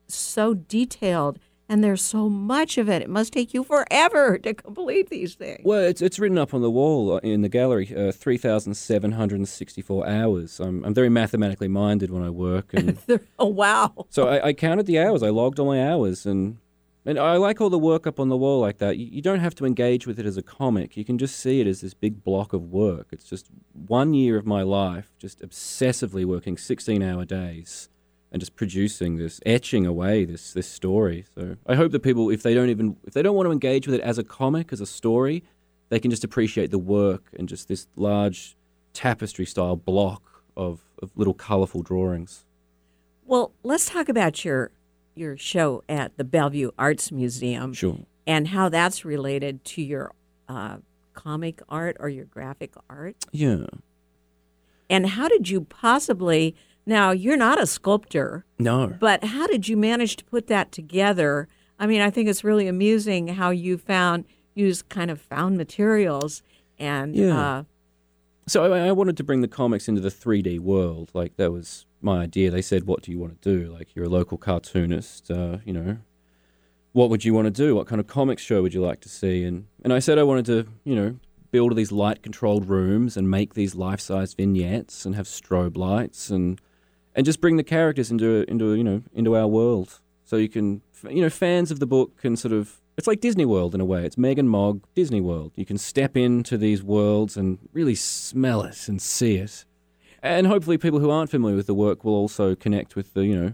so 0.07 0.55
detailed 0.55 1.37
and 1.69 1.83
there's 1.83 2.03
so 2.03 2.29
much 2.29 2.77
of 2.77 2.89
it. 2.89 3.01
It 3.01 3.09
must 3.09 3.33
take 3.33 3.53
you 3.53 3.63
forever 3.63 4.37
to 4.43 4.53
complete 4.53 5.09
these 5.09 5.35
things. 5.35 5.61
well, 5.63 5.81
it's, 5.81 6.01
it's 6.01 6.19
written 6.19 6.37
up 6.37 6.53
on 6.53 6.61
the 6.61 6.71
wall 6.71 7.13
uh, 7.13 7.17
in 7.19 7.41
the 7.41 7.49
gallery, 7.49 7.93
uh, 7.95 8.11
3,764 8.11 10.07
hours. 10.07 10.59
I'm, 10.59 10.83
I'm 10.83 10.93
very 10.93 11.09
mathematically 11.09 11.67
minded 11.67 12.11
when 12.11 12.23
I 12.23 12.29
work. 12.29 12.73
And 12.73 12.97
oh, 13.39 13.47
wow. 13.47 14.07
so 14.09 14.27
I, 14.27 14.47
I 14.47 14.53
counted 14.53 14.85
the 14.85 14.99
hours. 14.99 15.23
I 15.23 15.29
logged 15.29 15.59
all 15.59 15.67
my 15.67 15.85
hours. 15.85 16.25
And, 16.25 16.57
and 17.05 17.19
I 17.19 17.37
like 17.37 17.61
all 17.61 17.69
the 17.69 17.79
work 17.79 18.07
up 18.07 18.19
on 18.19 18.29
the 18.29 18.37
wall 18.37 18.59
like 18.59 18.77
that. 18.77 18.97
You, 18.97 19.07
you 19.07 19.21
don't 19.21 19.39
have 19.39 19.55
to 19.55 19.65
engage 19.65 20.07
with 20.07 20.19
it 20.19 20.25
as 20.25 20.37
a 20.37 20.43
comic. 20.43 20.95
You 20.97 21.05
can 21.05 21.17
just 21.17 21.37
see 21.37 21.61
it 21.61 21.67
as 21.67 21.81
this 21.81 21.93
big 21.93 22.23
block 22.23 22.53
of 22.53 22.63
work. 22.63 23.07
It's 23.11 23.25
just 23.25 23.49
one 23.73 24.13
year 24.13 24.37
of 24.37 24.45
my 24.45 24.61
life, 24.61 25.11
just 25.19 25.41
obsessively 25.41 26.25
working 26.25 26.57
16 26.57 27.01
hour 27.01 27.25
days 27.25 27.89
and 28.31 28.41
just 28.41 28.55
producing 28.55 29.17
this, 29.17 29.39
etching 29.45 29.85
away 29.85 30.25
this 30.25 30.53
this 30.53 30.67
story. 30.67 31.25
So 31.35 31.55
I 31.65 31.75
hope 31.75 31.91
that 31.93 32.01
people, 32.01 32.29
if 32.29 32.43
they 32.43 32.53
don't 32.53 32.69
even, 32.69 32.97
if 33.05 33.13
they 33.13 33.21
don't 33.21 33.35
want 33.35 33.47
to 33.47 33.51
engage 33.51 33.87
with 33.87 33.95
it 33.95 34.01
as 34.01 34.17
a 34.17 34.23
comic, 34.23 34.73
as 34.73 34.81
a 34.81 34.85
story, 34.85 35.43
they 35.89 35.99
can 35.99 36.11
just 36.11 36.23
appreciate 36.23 36.71
the 36.71 36.77
work 36.79 37.29
and 37.37 37.47
just 37.47 37.67
this 37.67 37.87
large 37.95 38.55
tapestry 38.93 39.45
style 39.45 39.75
block 39.75 40.43
of, 40.57 40.81
of 41.01 41.11
little 41.15 41.33
colorful 41.33 41.81
drawings. 41.83 42.43
Well, 43.25 43.51
let's 43.63 43.85
talk 43.89 44.09
about 44.09 44.43
your 44.43 44.71
your 45.15 45.35
show 45.37 45.83
at 45.89 46.15
the 46.17 46.23
Bellevue 46.23 46.71
Arts 46.77 47.11
Museum 47.11 47.73
Sure. 47.73 47.97
and 48.27 48.49
how 48.49 48.69
that's 48.69 49.03
related 49.03 49.65
to 49.65 49.81
your 49.81 50.11
uh, 50.47 50.77
comic 51.13 51.59
art 51.69 51.97
or 51.99 52.07
your 52.07 52.25
graphic 52.25 52.73
art. 52.89 53.15
Yeah. 53.31 53.65
And 54.89 55.07
how 55.07 55.27
did 55.27 55.49
you 55.49 55.61
possibly? 55.61 56.55
Now 56.87 57.11
you're 57.11 57.35
not 57.37 57.61
a 57.61 57.67
sculptor, 57.67 58.45
No. 58.57 58.95
but 58.99 59.23
how 59.25 59.45
did 59.45 59.67
you 59.67 59.75
manage 59.75 60.15
to 60.15 60.25
put 60.25 60.47
that 60.47 60.71
together? 60.71 61.47
I 61.77 61.85
mean, 61.85 61.99
I 62.01 62.09
think 62.09 62.29
it's 62.29 62.43
really 62.45 62.67
amusing 62.67 63.27
how 63.27 63.49
you 63.51 63.77
found 63.77 64.23
use 64.55 64.81
kind 64.81 65.11
of 65.11 65.19
found 65.21 65.57
materials 65.57 66.41
and 66.79 67.13
Yeah. 67.13 67.37
uh, 67.39 67.63
So 68.47 68.71
I, 68.73 68.87
I 68.87 68.91
wanted 68.93 69.17
to 69.17 69.23
bring 69.25 69.41
the 69.41 69.47
comics 69.49 69.89
into 69.89 69.99
the 70.01 70.09
3D 70.09 70.59
world. 70.59 71.11
Like 71.13 71.35
that 71.35 71.51
was 71.51 71.85
my 72.01 72.21
idea. 72.23 72.49
They 72.51 72.61
said, 72.61 72.85
"What 72.87 73.01
do 73.03 73.11
you 73.11 73.19
want 73.19 73.41
to 73.41 73.55
do? 73.57 73.69
Like 73.71 73.93
you're 73.93 74.05
a 74.05 74.09
local 74.09 74.37
cartoonist. 74.37 75.29
Uh, 75.29 75.57
you 75.65 75.73
know, 75.73 75.97
what 76.93 77.09
would 77.09 77.25
you 77.25 77.33
want 77.33 77.45
to 77.45 77.51
do? 77.51 77.75
What 77.75 77.87
kind 77.87 77.99
of 77.99 78.07
comics 78.07 78.41
show 78.41 78.61
would 78.61 78.73
you 78.73 78.81
like 78.81 79.01
to 79.01 79.09
see?" 79.09 79.43
And 79.43 79.65
and 79.83 79.91
I 79.91 79.99
said 79.99 80.17
I 80.17 80.23
wanted 80.23 80.45
to, 80.45 80.67
you 80.85 80.95
know, 80.95 81.15
build 81.51 81.75
these 81.75 81.91
light 81.91 82.23
controlled 82.23 82.69
rooms 82.69 83.17
and 83.17 83.29
make 83.29 83.53
these 83.55 83.75
life 83.75 83.99
size 83.99 84.33
vignettes 84.33 85.05
and 85.05 85.15
have 85.15 85.25
strobe 85.27 85.75
lights 85.75 86.29
and 86.29 86.61
and 87.17 87.25
just 87.25 87.41
bring 87.41 87.57
the 87.57 87.63
characters 87.63 88.11
into 88.11 88.49
into 88.49 88.75
you 88.75 88.83
know 88.83 89.03
into 89.13 89.35
our 89.35 89.47
world. 89.47 89.99
So 90.23 90.37
you 90.37 90.47
can 90.47 90.81
you 91.09 91.21
know 91.21 91.29
fans 91.29 91.71
of 91.71 91.79
the 91.81 91.87
book 91.87 92.15
can 92.17 92.37
sort 92.37 92.53
of 92.53 92.79
it's 92.95 93.07
like 93.07 93.19
Disney 93.19 93.45
World 93.45 93.75
in 93.75 93.81
a 93.81 93.85
way. 93.85 94.05
It's 94.05 94.17
Megg 94.17 94.39
and 94.39 94.49
Mogg 94.49 94.81
Disney 94.95 95.21
World. 95.21 95.51
You 95.55 95.65
can 95.65 95.77
step 95.77 96.15
into 96.15 96.57
these 96.57 96.81
worlds 96.81 97.35
and 97.35 97.59
really 97.73 97.95
smell 97.95 98.63
it 98.63 98.87
and 98.87 99.01
see 99.01 99.35
it. 99.35 99.65
And 100.23 100.47
hopefully 100.47 100.79
people 100.79 100.99
who 100.99 101.11
aren't 101.11 101.29
familiar 101.29 101.55
with 101.55 101.67
the 101.67 101.75
work 101.75 102.03
will 102.03 102.15
also 102.15 102.55
connect 102.55 102.95
with 102.95 103.13
the, 103.13 103.25
you 103.25 103.35
know, 103.35 103.53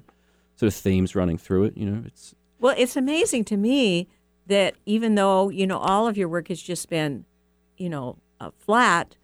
sort 0.56 0.68
of 0.68 0.74
themes 0.74 1.14
running 1.14 1.38
through 1.38 1.66
it, 1.66 1.78
you 1.78 1.86
know. 1.86 2.04
It's 2.06 2.36
Well, 2.62 2.74
it's 2.78 2.96
amazing 2.96 3.44
to 3.46 3.58
me 3.58 4.08
that 4.48 4.76
even 4.86 5.16
though, 5.16 5.50
you 5.50 5.68
know, 5.68 5.78
all 5.78 6.08
of 6.08 6.18
your 6.18 6.30
work 6.30 6.48
has 6.48 6.62
just 6.62 6.90
been, 6.90 7.26
you 7.78 7.90
know, 7.90 8.18
uh, 8.40 8.52
flat, 8.58 9.18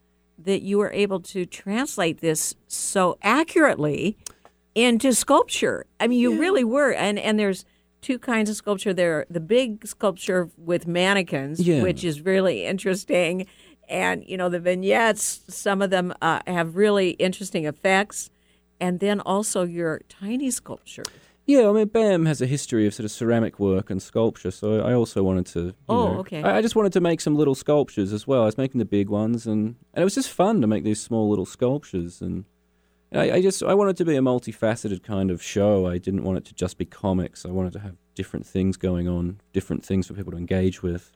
that 0.45 0.61
you 0.61 0.77
were 0.77 0.91
able 0.91 1.19
to 1.21 1.45
translate 1.45 2.21
this 2.21 2.55
so 2.67 3.17
accurately 3.21 4.17
into 4.75 5.13
sculpture. 5.13 5.85
I 5.99 6.07
mean, 6.07 6.19
you 6.19 6.39
really 6.39 6.63
were. 6.63 6.91
And 6.93 7.19
and 7.19 7.37
there's 7.39 7.65
two 8.01 8.17
kinds 8.19 8.49
of 8.49 8.55
sculpture 8.55 8.93
there. 8.93 9.25
The 9.29 9.39
big 9.41 9.85
sculpture 9.85 10.49
with 10.57 10.87
mannequins, 10.87 11.59
Yeah. 11.59 11.83
which 11.83 12.03
is 12.03 12.21
really 12.21 12.65
interesting. 12.65 13.45
And, 13.89 14.23
you 14.27 14.37
know, 14.37 14.49
the 14.49 14.59
vignettes, 14.59 15.41
some 15.49 15.81
of 15.81 15.89
them 15.89 16.13
uh, 16.21 16.39
have 16.47 16.75
really 16.75 17.11
interesting 17.11 17.65
effects. 17.65 18.29
And 18.79 18.99
then 18.99 19.19
also 19.19 19.63
your 19.63 20.01
tiny 20.07 20.51
sculpture. 20.51 21.03
Yeah, 21.49 21.67
I 21.67 21.71
mean, 21.71 21.87
BAM 21.87 22.27
has 22.27 22.43
a 22.43 22.45
history 22.45 22.85
of 22.85 22.93
sort 22.93 23.05
of 23.05 23.11
ceramic 23.11 23.59
work 23.59 23.89
and 23.89 23.99
sculpture, 23.99 24.51
so 24.51 24.81
I 24.81 24.93
also 24.93 25.23
wanted 25.23 25.47
to. 25.47 25.73
Oh, 25.89 26.13
know, 26.13 26.19
okay. 26.19 26.43
I, 26.43 26.57
I 26.57 26.61
just 26.61 26.75
wanted 26.75 26.93
to 26.93 27.01
make 27.01 27.19
some 27.21 27.35
little 27.35 27.55
sculptures 27.55 28.13
as 28.13 28.27
well. 28.27 28.43
I 28.43 28.45
was 28.45 28.59
making 28.59 28.77
the 28.77 28.85
big 28.85 29.09
ones, 29.09 29.47
and, 29.47 29.75
and 29.95 30.01
it 30.01 30.03
was 30.03 30.13
just 30.13 30.29
fun 30.29 30.61
to 30.61 30.67
make 30.67 30.83
these 30.83 31.01
small 31.01 31.27
little 31.27 31.47
sculptures. 31.47 32.21
And 32.21 32.45
I, 33.11 33.31
I 33.31 33.41
just 33.41 33.63
I 33.63 33.73
wanted 33.73 33.97
to 33.97 34.05
be 34.05 34.15
a 34.15 34.19
multifaceted 34.19 35.01
kind 35.01 35.31
of 35.31 35.41
show. 35.41 35.87
I 35.87 35.97
didn't 35.97 36.23
want 36.23 36.37
it 36.37 36.45
to 36.45 36.53
just 36.53 36.77
be 36.77 36.85
comics. 36.85 37.47
I 37.47 37.49
wanted 37.49 37.73
to 37.73 37.79
have 37.79 37.95
different 38.13 38.45
things 38.45 38.77
going 38.77 39.07
on, 39.07 39.41
different 39.51 39.83
things 39.83 40.05
for 40.05 40.13
people 40.13 40.33
to 40.33 40.37
engage 40.37 40.83
with. 40.83 41.11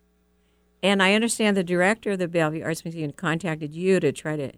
And 0.82 1.04
I 1.04 1.14
understand 1.14 1.56
the 1.56 1.64
director 1.64 2.10
of 2.10 2.18
the 2.18 2.28
Bellevue 2.28 2.64
Arts 2.64 2.84
Museum 2.84 3.12
contacted 3.12 3.76
you 3.76 4.00
to 4.00 4.12
try 4.12 4.36
to 4.36 4.52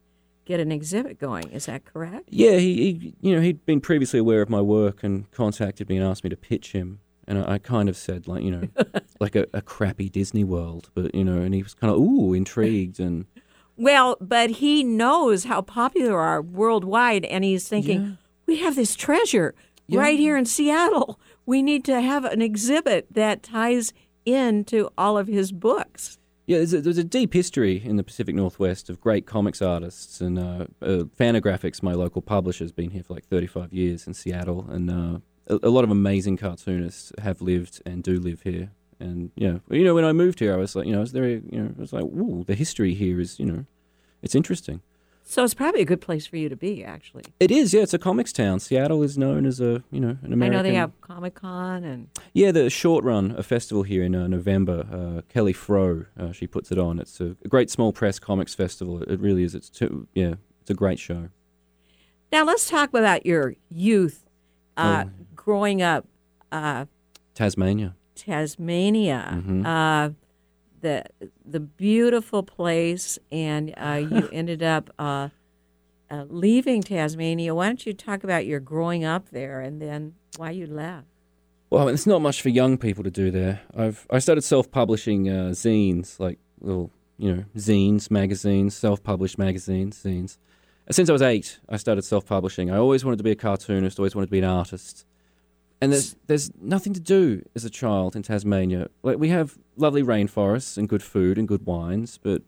get 0.46 0.60
an 0.60 0.72
exhibit 0.72 1.20
going. 1.20 1.50
Is 1.52 1.66
that 1.66 1.86
correct? 1.86 2.30
Yeah, 2.30 2.58
he, 2.58 2.76
he 2.76 3.16
you 3.22 3.36
know 3.36 3.42
he'd 3.42 3.66
been 3.66 3.82
previously 3.82 4.20
aware 4.20 4.42
of 4.42 4.50
my 4.50 4.62
work 4.62 5.04
and 5.04 5.30
contacted 5.32 5.90
me 5.90 5.98
and 5.98 6.06
asked 6.06 6.24
me 6.24 6.30
to 6.30 6.38
pitch 6.38 6.72
him. 6.72 7.00
And 7.28 7.40
I, 7.40 7.54
I 7.54 7.58
kind 7.58 7.90
of 7.90 7.98
said 7.98 8.28
like 8.28 8.44
you 8.44 8.52
know 8.52 8.68
like 9.20 9.36
a, 9.36 9.48
a 9.54 9.62
crappy 9.62 10.10
Disney 10.10 10.44
World, 10.44 10.90
but 10.94 11.14
you 11.14 11.24
know, 11.24 11.42
and 11.42 11.54
he 11.54 11.64
was 11.64 11.74
kind 11.74 11.92
of 11.92 12.00
ooh 12.00 12.34
intrigued 12.34 13.00
and. 13.00 13.26
Well, 13.78 14.16
but 14.22 14.52
he 14.52 14.86
knows 14.86 15.44
how 15.44 15.62
popular 15.62 16.18
are 16.18 16.42
worldwide, 16.42 17.26
and 17.26 17.44
he's 17.44 17.68
thinking, 17.68 18.18
we 18.46 18.60
have 18.60 18.78
this 18.78 18.96
treasure 18.96 19.54
right 19.90 20.18
here 20.18 20.38
in 20.38 20.46
Seattle. 20.46 21.20
We 21.46 21.62
need 21.62 21.84
to 21.84 22.00
have 22.00 22.24
an 22.24 22.42
exhibit 22.42 23.08
that 23.12 23.44
ties 23.44 23.92
into 24.26 24.90
all 24.98 25.18
of 25.18 25.28
his 25.28 25.52
books. 25.52 26.18
Yeah, 26.48 26.58
there's 26.58 26.74
a, 26.74 26.82
there's 26.82 26.98
a 26.98 27.04
deep 27.04 27.34
history 27.34 27.82
in 27.84 27.96
the 27.96 28.04
Pacific 28.04 28.36
Northwest 28.36 28.90
of 28.90 29.02
great 29.02 29.26
comics 29.26 29.62
artists 29.62 30.22
and 30.22 30.38
uh, 30.38 30.66
uh, 30.82 31.06
Fantagraphics, 31.20 31.82
my 31.82 31.94
local 31.94 32.22
publisher, 32.22 32.64
has 32.64 32.72
been 32.72 32.92
here 32.92 33.04
for 33.04 33.16
like 33.16 33.26
35 33.26 33.74
years 33.74 34.06
in 34.06 34.14
Seattle, 34.14 34.68
and 34.70 34.92
uh, 34.92 35.20
a, 35.48 35.68
a 35.68 35.70
lot 35.70 35.84
of 35.84 35.90
amazing 35.90 36.38
cartoonists 36.38 37.12
have 37.20 37.42
lived 37.42 37.82
and 37.86 38.04
do 38.04 38.20
live 38.20 38.42
here. 38.44 38.72
And 39.00 39.32
yeah, 39.36 39.58
you 39.70 39.84
know, 39.84 39.96
when 39.96 40.06
I 40.06 40.14
moved 40.14 40.40
here, 40.40 40.54
I 40.54 40.58
was 40.58 40.76
like, 40.76 40.86
you 40.86 40.92
know, 40.92 41.00
I 41.00 41.02
was 41.02 41.14
there, 41.14 41.28
you 41.28 41.42
know, 41.52 41.74
I 41.78 41.82
was 41.82 41.94
like, 41.94 42.04
ooh, 42.04 42.44
the 42.46 42.56
history 42.56 42.94
here 42.94 43.20
is, 43.20 43.40
you 43.40 43.46
know, 43.46 43.66
it's 44.22 44.36
interesting. 44.36 44.82
So 45.28 45.44
it's 45.44 45.56
probably 45.56 45.82
a 45.82 45.86
good 45.86 46.02
place 46.02 46.28
for 46.28 46.38
you 46.38 46.50
to 46.50 46.56
be, 46.56 46.84
actually. 46.84 47.24
It 47.40 47.50
is, 47.50 47.74
yeah. 47.74 47.82
It's 47.82 47.96
a 47.96 48.00
comics 48.00 48.32
town. 48.32 48.60
Seattle 48.60 49.02
is 49.02 49.18
known 49.18 49.48
as 49.48 49.60
a, 49.60 49.84
you 49.90 50.00
know, 50.00 50.18
an 50.22 50.32
American. 50.32 50.44
I 50.44 50.50
know 50.50 50.62
they 50.62 50.76
have 50.76 50.92
Comic 51.16 51.36
Con 51.36 51.86
and 51.86 52.10
Yeah, 52.34 52.52
the 52.52 52.70
Short 52.70 53.06
Run, 53.06 53.34
a 53.38 53.44
festival 53.44 53.84
here 53.84 54.04
in 54.04 54.14
uh, 54.14 54.28
November. 54.28 54.86
Uh, 54.92 55.22
Kelly 55.30 55.54
Froh, 55.54 56.08
uh, 56.20 56.34
she 56.34 56.46
puts 56.46 56.74
it 56.74 56.78
on. 56.78 57.00
It's 57.00 57.22
a, 57.22 57.38
great 57.48 57.70
small 57.72 57.94
press 57.94 58.20
comics 58.20 58.54
festival. 58.54 59.02
It, 59.02 59.22
really 59.22 59.44
is. 59.44 59.56
It's 59.56 59.70
too, 59.70 60.10
yeah, 60.14 60.34
it's 60.60 60.72
a 60.72 60.74
great 60.74 61.00
show. 61.00 61.30
now 62.34 62.44
let's 62.44 62.70
talk 62.70 62.90
about 62.90 63.26
your 63.26 63.56
youth, 63.70 64.26
uh, 64.76 65.06
Oh. 65.08 65.12
growing 65.38 65.82
up. 65.82 66.06
Uh, 66.52 66.84
Tasmania. 67.34 67.96
Tasmania, 68.16 69.42
Mhm. 69.42 69.66
uh, 69.66 70.14
the 70.82 71.06
the 71.46 71.62
beautiful 71.62 72.44
place, 72.44 73.18
and 73.32 73.74
uh, 73.78 74.02
you 74.10 74.28
ended 74.34 74.62
up 74.62 74.90
uh, 76.10 76.26
leaving 76.30 76.82
Tasmania, 76.82 77.56
why 77.56 77.68
don't 77.68 77.86
you 77.86 77.94
talk 77.94 78.24
about 78.24 78.46
your 78.46 78.60
growing 78.60 79.04
up 79.04 79.30
there 79.30 79.62
and 79.62 79.82
then 79.82 80.16
why 80.38 80.52
you 80.52 80.68
left? 80.68 81.08
Well, 81.70 81.88
it's 81.88 82.06
not 82.06 82.22
much 82.22 82.42
for 82.42 82.50
young 82.50 82.78
people 82.78 83.04
to 83.04 83.12
do 83.12 83.32
there. 83.32 83.62
I've 83.76 84.06
I 84.10 84.20
started 84.20 84.44
self-publishing 84.44 85.30
uh, 85.30 85.50
zines, 85.52 86.20
like 86.20 86.40
little 86.62 86.92
you 87.18 87.34
know 87.34 87.46
zines, 87.58 88.12
magazines, 88.12 88.76
self-published 88.76 89.38
magazines, 89.38 90.02
zines. 90.02 90.38
Since 90.92 91.10
I 91.10 91.14
was 91.14 91.24
eight, 91.24 91.60
I 91.68 91.78
started 91.78 92.04
self-publishing. 92.04 92.70
I 92.70 92.78
always 92.78 93.04
wanted 93.04 93.18
to 93.18 93.24
be 93.24 93.32
a 93.32 93.36
cartoonist, 93.36 93.98
always 93.98 94.16
wanted 94.16 94.28
to 94.28 94.32
be 94.32 94.40
an 94.40 94.46
artist. 94.46 95.06
And 95.82 95.92
there's 95.92 96.16
there's 96.28 96.52
nothing 96.62 96.94
to 96.94 97.00
do 97.00 97.44
as 97.56 97.66
a 97.66 97.70
child 97.70 98.16
in 98.16 98.22
Tasmania. 98.22 98.88
Like 99.04 99.18
we 99.18 99.30
have 99.30 99.58
lovely 99.76 100.04
rainforests 100.04 100.78
and 100.78 100.88
good 100.88 101.04
food 101.04 101.38
and 101.38 101.48
good 101.48 101.66
wines, 101.66 102.20
but 102.22 102.44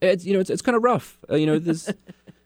it's 0.00 0.24
you 0.24 0.34
know 0.34 0.40
it's 0.40 0.50
it's 0.50 0.62
kind 0.62 0.76
of 0.76 0.84
rough. 0.84 1.18
Uh, 1.28 1.36
you 1.36 1.46
know 1.46 1.58
there's 1.58 1.90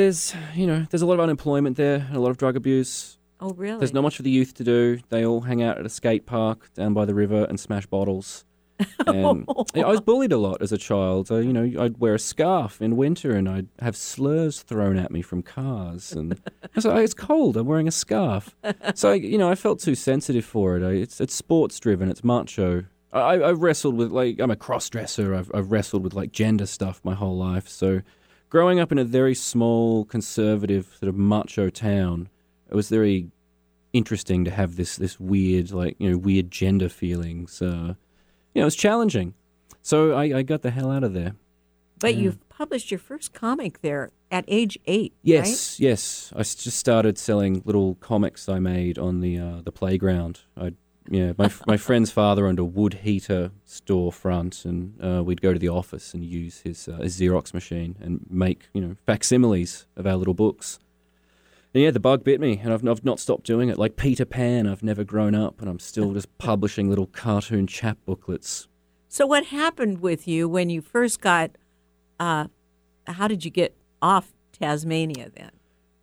there's 0.00 0.34
you 0.54 0.66
know 0.66 0.86
there's 0.90 1.02
a 1.02 1.06
lot 1.06 1.14
of 1.14 1.20
unemployment 1.20 1.76
there 1.76 2.06
and 2.08 2.16
a 2.16 2.20
lot 2.20 2.30
of 2.30 2.38
drug 2.38 2.56
abuse. 2.56 3.18
Oh, 3.40 3.50
really? 3.50 3.78
There's 3.78 3.94
not 3.94 4.02
much 4.02 4.16
for 4.16 4.22
the 4.22 4.30
youth 4.30 4.54
to 4.54 4.64
do. 4.64 5.00
They 5.08 5.24
all 5.24 5.40
hang 5.40 5.62
out 5.62 5.78
at 5.78 5.86
a 5.86 5.88
skate 5.88 6.26
park 6.26 6.72
down 6.74 6.92
by 6.92 7.06
the 7.06 7.14
river 7.14 7.44
and 7.48 7.58
smash 7.58 7.86
bottles. 7.86 8.44
And 9.06 9.46
I 9.76 9.84
was 9.86 10.00
bullied 10.00 10.32
a 10.32 10.38
lot 10.38 10.62
as 10.62 10.72
a 10.72 10.78
child. 10.78 11.30
Uh, 11.30 11.36
you 11.36 11.52
know, 11.52 11.82
I'd 11.82 11.98
wear 11.98 12.14
a 12.14 12.18
scarf 12.18 12.80
in 12.80 12.96
winter 12.96 13.32
and 13.32 13.46
I'd 13.46 13.68
have 13.80 13.94
slurs 13.94 14.62
thrown 14.62 14.96
at 14.96 15.10
me 15.10 15.20
from 15.20 15.42
cars. 15.42 16.12
And 16.12 16.40
I 16.74 16.88
like, 16.88 17.04
it's 17.04 17.12
cold. 17.12 17.58
I'm 17.58 17.66
wearing 17.66 17.88
a 17.88 17.92
scarf. 17.92 18.56
So, 18.94 19.10
I, 19.10 19.14
you 19.14 19.36
know, 19.36 19.50
I 19.50 19.54
felt 19.54 19.80
too 19.80 19.94
sensitive 19.94 20.46
for 20.46 20.78
it. 20.78 20.82
I, 20.82 20.92
it's, 20.92 21.20
it's 21.20 21.34
sports 21.34 21.78
driven, 21.78 22.08
it's 22.08 22.24
macho. 22.24 22.84
I, 23.12 23.34
I 23.34 23.52
wrestled 23.52 23.96
with, 23.96 24.12
like, 24.12 24.38
I'm 24.38 24.50
a 24.50 24.56
cross 24.56 24.88
dresser. 24.88 25.34
I've, 25.34 25.50
I've 25.52 25.70
wrestled 25.70 26.02
with, 26.02 26.14
like, 26.14 26.32
gender 26.32 26.66
stuff 26.66 27.00
my 27.04 27.14
whole 27.14 27.36
life. 27.36 27.68
So, 27.68 28.00
growing 28.50 28.78
up 28.80 28.92
in 28.92 28.98
a 28.98 29.04
very 29.04 29.34
small, 29.34 30.04
conservative, 30.04 30.94
sort 30.98 31.08
of 31.08 31.16
macho 31.16 31.70
town, 31.70 32.28
it 32.68 32.74
was 32.74 32.88
very 32.88 33.28
interesting 33.92 34.44
to 34.44 34.50
have 34.50 34.76
this 34.76 34.96
this 34.96 35.18
weird 35.18 35.72
like 35.72 35.96
you 35.98 36.10
know 36.10 36.18
weird 36.18 36.50
gender 36.50 36.88
feelings. 36.88 37.62
Uh, 37.62 37.94
you 38.52 38.60
know, 38.60 38.62
it 38.62 38.64
was 38.64 38.76
challenging. 38.76 39.34
So 39.82 40.12
I, 40.12 40.38
I 40.38 40.42
got 40.42 40.62
the 40.62 40.70
hell 40.70 40.90
out 40.90 41.04
of 41.04 41.14
there. 41.14 41.32
but 41.98 42.14
you've 42.16 42.46
published 42.48 42.90
your 42.90 42.98
first 42.98 43.32
comic 43.32 43.80
there 43.80 44.10
at 44.30 44.44
age 44.46 44.78
eight. 44.86 45.14
Yes, 45.22 45.80
yes. 45.80 46.32
I 46.36 46.40
just 46.40 46.76
started 46.76 47.16
selling 47.16 47.62
little 47.64 47.94
comics 47.96 48.48
I 48.48 48.58
made 48.58 48.98
on 48.98 49.20
the 49.20 49.38
uh, 49.38 49.60
the 49.64 49.72
playground. 49.72 50.40
I 50.56 50.72
yeah, 51.10 51.32
my 51.36 51.50
my 51.66 51.76
friend's 51.76 52.12
father 52.12 52.46
owned 52.46 52.60
a 52.60 52.64
wood 52.64 52.94
heater 53.02 53.50
storefront, 53.66 54.64
and 54.64 54.94
uh, 55.04 55.24
we'd 55.24 55.42
go 55.42 55.52
to 55.52 55.58
the 55.58 55.68
office 55.68 56.14
and 56.14 56.24
use 56.24 56.60
his, 56.60 56.86
uh, 56.86 56.98
his 56.98 57.20
Xerox 57.20 57.52
machine 57.52 57.96
and 58.00 58.24
make 58.30 58.68
you 58.72 58.80
know 58.80 58.96
facsimiles 59.06 59.86
of 59.96 60.06
our 60.06 60.14
little 60.14 60.34
books. 60.34 60.78
And 61.74 61.82
yeah, 61.82 61.90
the 61.90 62.00
bug 62.00 62.22
bit 62.22 62.40
me, 62.40 62.60
and 62.62 62.72
I've, 62.72 62.86
I've 62.86 63.04
not 63.04 63.18
stopped 63.18 63.44
doing 63.44 63.68
it. 63.68 63.76
Like 63.76 63.96
Peter 63.96 64.24
Pan, 64.24 64.68
I've 64.68 64.84
never 64.84 65.02
grown 65.02 65.34
up, 65.34 65.60
and 65.60 65.68
I'm 65.68 65.80
still 65.80 66.12
just 66.12 66.38
publishing 66.38 66.88
little 66.88 67.06
cartoon 67.06 67.66
chap 67.66 67.98
booklets. 68.06 68.68
So 69.08 69.26
what 69.26 69.46
happened 69.46 70.00
with 70.00 70.28
you 70.28 70.48
when 70.48 70.70
you 70.70 70.80
first 70.80 71.20
got? 71.20 71.50
Uh, 72.20 72.46
how 73.08 73.26
did 73.26 73.44
you 73.44 73.50
get 73.50 73.76
off 74.00 74.32
Tasmania 74.52 75.30
then? 75.34 75.50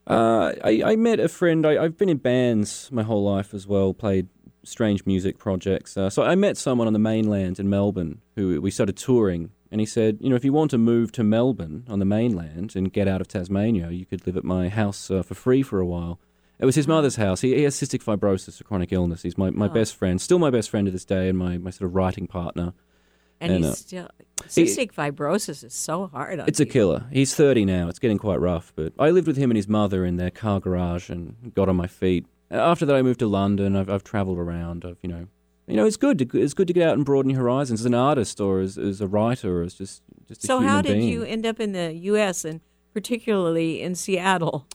Uh, 0.05 0.53
I, 0.63 0.81
I 0.85 0.95
met 0.97 1.21
a 1.21 1.29
friend. 1.29 1.65
I, 1.65 1.81
I've 1.81 1.97
been 1.97 2.09
in 2.09 2.17
bands 2.17 2.89
my 2.91 3.03
whole 3.03 3.23
life 3.23 3.53
as 3.53 3.67
well, 3.67 3.93
played 3.93 4.27
strange 4.67 5.05
music 5.05 5.38
projects. 5.38 5.97
Uh, 5.97 6.09
so 6.09 6.24
I 6.24 6.36
met 6.36 6.57
someone 6.57 6.88
on 6.88 6.93
the 6.93 7.00
mainland 7.00 7.59
in 7.59 7.69
Melbourne 7.69 8.21
who 8.36 8.62
we 8.62 8.71
started 8.71 8.97
touring. 8.97 9.51
And 9.71 9.81
he 9.81 9.86
said, 9.86 10.19
you 10.21 10.29
know, 10.29 10.36
if 10.36 10.45
you 10.45 10.53
want 10.53 10.71
to 10.71 10.77
move 10.77 11.12
to 11.13 11.24
Melbourne 11.24 11.83
on 11.89 12.00
the 12.00 12.05
mainland 12.05 12.75
and 12.75 12.91
get 12.91 13.07
out 13.07 13.19
of 13.19 13.27
Tasmania, 13.27 13.89
you 13.89 14.05
could 14.05 14.25
live 14.25 14.38
at 14.38 14.43
my 14.45 14.69
house 14.69 15.12
uh, 15.12 15.24
for 15.24 15.33
free 15.33 15.62
for 15.62 15.79
a 15.79 15.86
while. 15.86 16.19
It 16.59 16.65
was 16.65 16.75
his 16.75 16.88
mother's 16.88 17.17
house. 17.17 17.41
He, 17.41 17.53
he 17.53 17.63
has 17.63 17.75
cystic 17.75 18.03
fibrosis, 18.03 18.59
a 18.59 18.63
chronic 18.63 18.91
illness. 18.91 19.21
He's 19.21 19.38
my, 19.38 19.51
my 19.51 19.67
best 19.67 19.95
friend, 19.95 20.19
still 20.19 20.39
my 20.39 20.50
best 20.50 20.69
friend 20.69 20.86
to 20.88 20.91
this 20.91 21.05
day, 21.05 21.29
and 21.29 21.38
my, 21.38 21.57
my 21.57 21.69
sort 21.69 21.89
of 21.89 21.95
writing 21.95 22.25
partner. 22.25 22.74
And, 23.39 23.51
And, 23.51 23.65
he's 23.65 23.74
uh, 23.74 23.75
still 23.75 24.09
cystic 24.44 24.92
fibrosis 24.94 25.63
is 25.63 25.74
so 25.74 26.07
hard 26.07 26.39
on 26.39 26.48
It's 26.48 26.59
a 26.59 26.65
killer. 26.65 27.05
He's 27.11 27.35
30 27.35 27.65
now. 27.65 27.87
It's 27.89 28.00
getting 28.00 28.18
quite 28.18 28.39
rough. 28.39 28.74
But 28.75 28.94
I 28.98 29.11
lived 29.11 29.27
with 29.27 29.37
him 29.37 29.51
and 29.51 29.55
his 29.55 29.68
mother 29.68 30.05
in 30.05 30.18
their 30.18 30.31
car 30.31 30.59
garage 30.59 31.09
and 31.09 31.53
got 31.53 31.70
on 31.70 31.75
my 31.75 31.87
feet. 31.87 32.25
After 32.50 32.86
that, 32.86 32.96
I 32.96 33.01
moved 33.01 33.20
to 33.20 33.27
London. 33.27 33.75
I've, 33.75 33.90
I've 33.90 34.03
travelled 34.03 34.38
around. 34.38 34.86
I've, 34.86 34.98
you 35.01 35.10
know, 35.10 35.27
you 35.68 35.75
know, 35.75 35.86
it's 35.86 35.98
good. 35.98 36.18
To, 36.20 36.40
it's 36.40 36.53
good 36.53 36.68
to 36.68 36.74
get 36.74 36.88
out 36.88 36.96
and 36.96 37.05
broaden 37.05 37.29
your 37.29 37.42
horizons 37.42 37.81
as 37.81 37.86
an 37.86 37.94
artist 37.94 38.40
or 38.40 38.62
as, 38.62 38.77
as 38.77 39.01
a 39.01 39.07
writer 39.07 39.60
or 39.60 39.64
as 39.64 39.74
just 39.74 40.01
just 40.27 40.44
a 40.44 40.48
So 40.48 40.60
how 40.60 40.81
did 40.81 40.98
being. 40.98 41.10
you 41.10 41.24
end 41.24 41.46
up 41.46 41.60
in 41.60 41.74
the 41.74 41.94
U.S. 41.94 42.46
and 42.46 42.62
particularly 42.94 43.81
in 43.81 43.96
Seattle? 43.96 44.66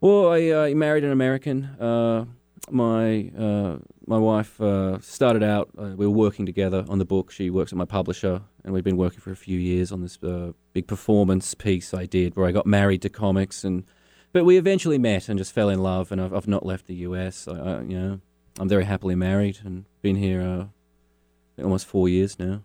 Well, 0.00 0.30
I 0.32 0.48
uh, 0.48 0.74
married 0.74 1.04
an 1.04 1.12
American. 1.12 1.64
Uh, 1.80 2.26
my 2.70 3.30
uh, 3.38 3.78
my 4.06 4.18
wife 4.18 4.60
uh, 4.60 4.98
started 5.00 5.42
out. 5.42 5.70
Uh, 5.78 5.92
we 5.96 6.06
were 6.06 6.12
working 6.12 6.44
together 6.44 6.84
on 6.88 6.98
the 6.98 7.04
book. 7.04 7.30
She 7.30 7.50
works 7.50 7.72
at 7.72 7.78
my 7.78 7.84
publisher, 7.84 8.42
and 8.64 8.74
we've 8.74 8.84
been 8.84 8.96
working 8.96 9.20
for 9.20 9.32
a 9.32 9.36
few 9.36 9.58
years 9.58 9.90
on 9.90 10.02
this 10.02 10.22
uh, 10.22 10.52
big 10.72 10.86
performance 10.86 11.54
piece 11.54 11.94
I 11.94 12.06
did, 12.06 12.36
where 12.36 12.46
I 12.46 12.52
got 12.52 12.66
married 12.66 13.02
to 13.02 13.08
comics. 13.08 13.64
And 13.64 13.84
but 14.32 14.44
we 14.44 14.56
eventually 14.56 14.98
met 14.98 15.28
and 15.28 15.38
just 15.38 15.52
fell 15.52 15.68
in 15.68 15.82
love. 15.82 16.10
And 16.12 16.20
I've, 16.20 16.34
I've 16.34 16.48
not 16.48 16.64
left 16.64 16.86
the 16.86 16.94
U.S. 16.96 17.46
I, 17.48 17.52
I, 17.52 17.80
you 17.82 17.98
know, 17.98 18.20
I'm 18.58 18.68
very 18.68 18.84
happily 18.84 19.14
married 19.14 19.60
and 19.64 19.84
been 20.02 20.16
here 20.16 20.42
uh, 20.42 21.62
almost 21.62 21.86
four 21.86 22.08
years 22.08 22.38
now. 22.38 22.62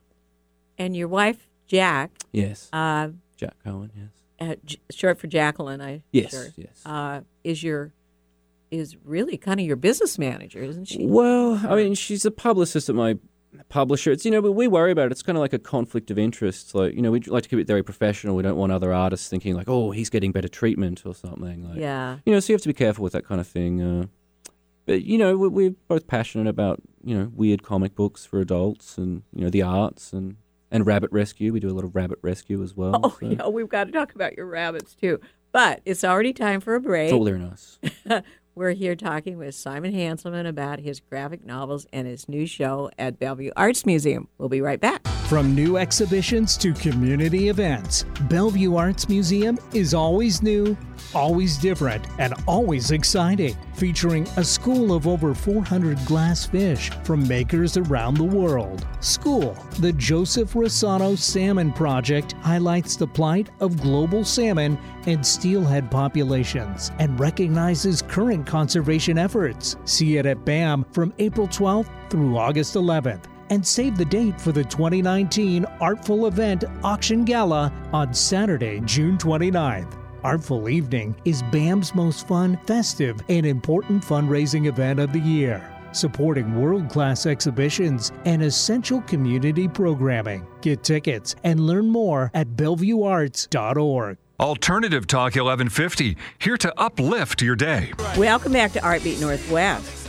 And 0.78 0.96
your 0.96 1.08
wife, 1.08 1.48
Jacq, 1.70 2.10
Yes, 2.32 2.70
uh, 2.72 3.10
Jacq 3.40 3.54
Cohen. 3.64 3.92
Yes, 3.96 4.10
uh, 4.40 4.56
J- 4.64 4.80
short 4.92 5.20
for 5.20 5.28
Jacqueline, 5.28 5.82
I 5.82 6.04
yes, 6.12 6.32
sure, 6.32 6.48
yes. 6.56 6.82
uh, 6.86 7.22
is 7.44 7.64
your 7.64 7.94
is 8.70 8.98
really 9.04 9.38
kind 9.38 9.60
of 9.60 9.66
your 9.66 9.76
business 9.78 10.20
manager, 10.20 10.62
isn't 10.62 10.86
she? 10.86 11.06
Well, 11.06 11.62
I 11.68 11.76
mean, 11.76 11.94
she's 11.96 12.26
a 12.26 12.32
publicist 12.32 12.90
at 12.90 12.96
my 12.96 13.18
publisher. 13.70 14.12
It's 14.12 14.26
you 14.26 14.32
know, 14.32 14.42
but 14.42 14.54
we 14.54 14.68
worry 14.68 14.92
about 14.92 15.08
it. 15.08 15.12
It's 15.12 15.22
kind 15.24 15.38
of 15.38 15.42
like 15.42 15.54
a 15.54 15.60
conflict 15.60 16.10
of 16.12 16.18
interest. 16.20 16.74
Like 16.76 16.94
you 16.94 17.02
know, 17.02 17.12
we 17.12 17.20
like 17.22 17.44
to 17.44 17.50
keep 17.50 17.60
it 17.60 17.68
very 17.68 17.84
professional. 17.84 18.36
We 18.36 18.44
don't 18.44 18.58
want 18.58 18.72
other 18.72 18.94
artists 18.94 19.30
thinking 19.30 19.56
like, 19.56 19.68
oh, 19.70 19.92
he's 19.92 20.10
getting 20.10 20.32
better 20.32 20.48
treatment 20.48 21.04
or 21.06 21.14
something. 21.14 21.68
Like, 21.70 21.80
Yeah. 21.80 22.18
you 22.26 22.34
know, 22.34 22.40
so 22.40 22.52
you 22.52 22.56
have 22.56 22.62
to 22.64 22.68
be 22.70 22.74
careful 22.74 23.04
with 23.04 23.14
that 23.14 23.26
kind 23.26 23.40
of 23.42 23.48
thing. 23.48 23.82
Uh, 23.82 24.06
but 24.86 25.04
you 25.04 25.18
know, 25.18 25.36
we- 25.38 25.48
we're 25.50 25.76
both 25.88 26.08
passionate 26.08 26.48
about 26.48 26.82
you 27.04 27.18
know 27.18 27.32
weird 27.36 27.64
comic 27.64 27.96
books 27.96 28.26
for 28.26 28.40
adults 28.40 28.98
and 28.98 29.24
you 29.34 29.42
know 29.44 29.50
the 29.50 29.62
arts 29.62 30.14
and 30.14 30.38
and 30.72 30.86
rabbit 30.86 31.12
rescue. 31.12 31.54
We 31.54 31.60
do 31.60 31.70
a 31.70 31.72
lot 31.76 31.84
of 31.86 31.96
rabbit 31.96 32.20
rescue 32.22 32.62
as 32.64 32.76
well. 32.76 33.00
Oh, 33.04 33.18
so 33.20 33.26
yeah, 33.28 33.48
we've 33.48 33.70
got 33.70 33.86
to 33.86 33.92
talk 33.92 34.14
about 34.16 34.36
your 34.36 34.46
rabbits 34.48 34.96
too. 34.96 35.20
But 35.54 35.82
it's 35.86 36.04
already 36.04 36.34
time 36.34 36.60
for 36.60 36.76
a 36.76 36.82
break. 36.82 37.06
It's 37.06 37.14
all 37.14 37.24
very 37.24 37.40
nice. 37.40 37.80
We're 38.58 38.72
here 38.72 38.96
talking 38.96 39.38
with 39.38 39.54
Simon 39.54 39.94
Hanselmann 39.94 40.48
about 40.48 40.80
his 40.80 41.00
graphic 41.00 41.46
novels 41.46 41.86
and 41.94 42.08
his 42.08 42.28
new 42.28 42.48
show 42.48 42.90
at 42.98 43.20
Bellevue 43.20 43.52
Arts 43.56 43.86
Museum. 43.86 44.30
We'll 44.40 44.50
be 44.50 44.62
right 44.62 44.82
back. 44.82 45.08
From 45.28 45.54
new 45.54 45.76
exhibitions 45.76 46.56
to 46.56 46.72
community 46.72 47.50
events, 47.50 48.06
Bellevue 48.30 48.78
Arts 48.78 49.10
Museum 49.10 49.58
is 49.74 49.94
always 49.94 50.42
new, 50.42 50.78
always 51.14 51.58
different, 51.58 52.08
and 52.18 52.34
always 52.48 52.92
exciting. 52.92 53.54
Featuring 53.74 54.26
a 54.38 54.44
school 54.46 54.94
of 54.94 55.06
over 55.06 55.34
400 55.34 55.98
glass 56.06 56.46
fish 56.46 56.92
from 57.04 57.28
makers 57.28 57.76
around 57.76 58.16
the 58.16 58.24
world. 58.24 58.88
School, 59.02 59.54
the 59.80 59.92
Joseph 59.92 60.54
Rossano 60.54 61.18
Salmon 61.18 61.74
Project, 61.74 62.32
highlights 62.42 62.96
the 62.96 63.08
plight 63.08 63.50
of 63.60 63.82
global 63.82 64.24
salmon 64.24 64.80
and 65.08 65.28
steelhead 65.28 65.92
populations 65.92 66.94
and 67.00 67.20
recognizes 67.20 68.02
current 68.02 68.48
conservation 68.48 69.18
efforts. 69.18 69.76
See 69.84 70.16
it 70.16 70.26
at 70.26 70.46
BAM 70.46 70.86
from 70.94 71.14
April 71.20 71.50
12th 71.50 71.90
through 72.10 72.38
August 72.38 72.76
11th 72.76 73.26
and 73.50 73.66
save 73.66 73.98
the 73.98 74.06
date 74.06 74.40
for 74.40 74.52
the 74.52 74.64
2019 74.64 75.66
Artful 75.80 76.28
Event 76.28 76.64
Auction 76.84 77.26
Gala 77.26 77.72
on 77.94 78.14
Saturday, 78.14 78.82
June 78.86 79.18
29th. 79.18 79.98
Artful 80.24 80.68
Evening 80.68 81.16
is 81.26 81.44
BAM's 81.44 81.94
most 81.96 82.28
fun, 82.28 82.58
festive, 82.66 83.22
and 83.30 83.46
important 83.46 84.04
fundraising 84.04 84.68
event 84.68 85.00
of 85.00 85.14
the 85.14 85.20
year, 85.20 85.62
supporting 85.92 86.60
world 86.60 86.90
class 86.90 87.26
exhibitions 87.26 88.12
and 88.26 88.44
essential 88.44 89.02
community 89.02 89.68
programming. 89.68 90.46
Get 90.62 90.84
tickets 90.84 91.36
and 91.44 91.60
learn 91.60 91.88
more 91.88 92.32
at 92.34 92.50
bellevuearts.org. 92.56 94.18
Alternative 94.40 95.08
Talk 95.08 95.36
1150, 95.36 96.16
here 96.38 96.58
to 96.58 96.80
uplift 96.80 97.42
your 97.42 97.56
day. 97.56 97.92
Welcome 98.18 98.54
back 98.54 98.72
to 98.74 98.80
Artbeat 98.80 99.20
Northwest. 99.20 100.07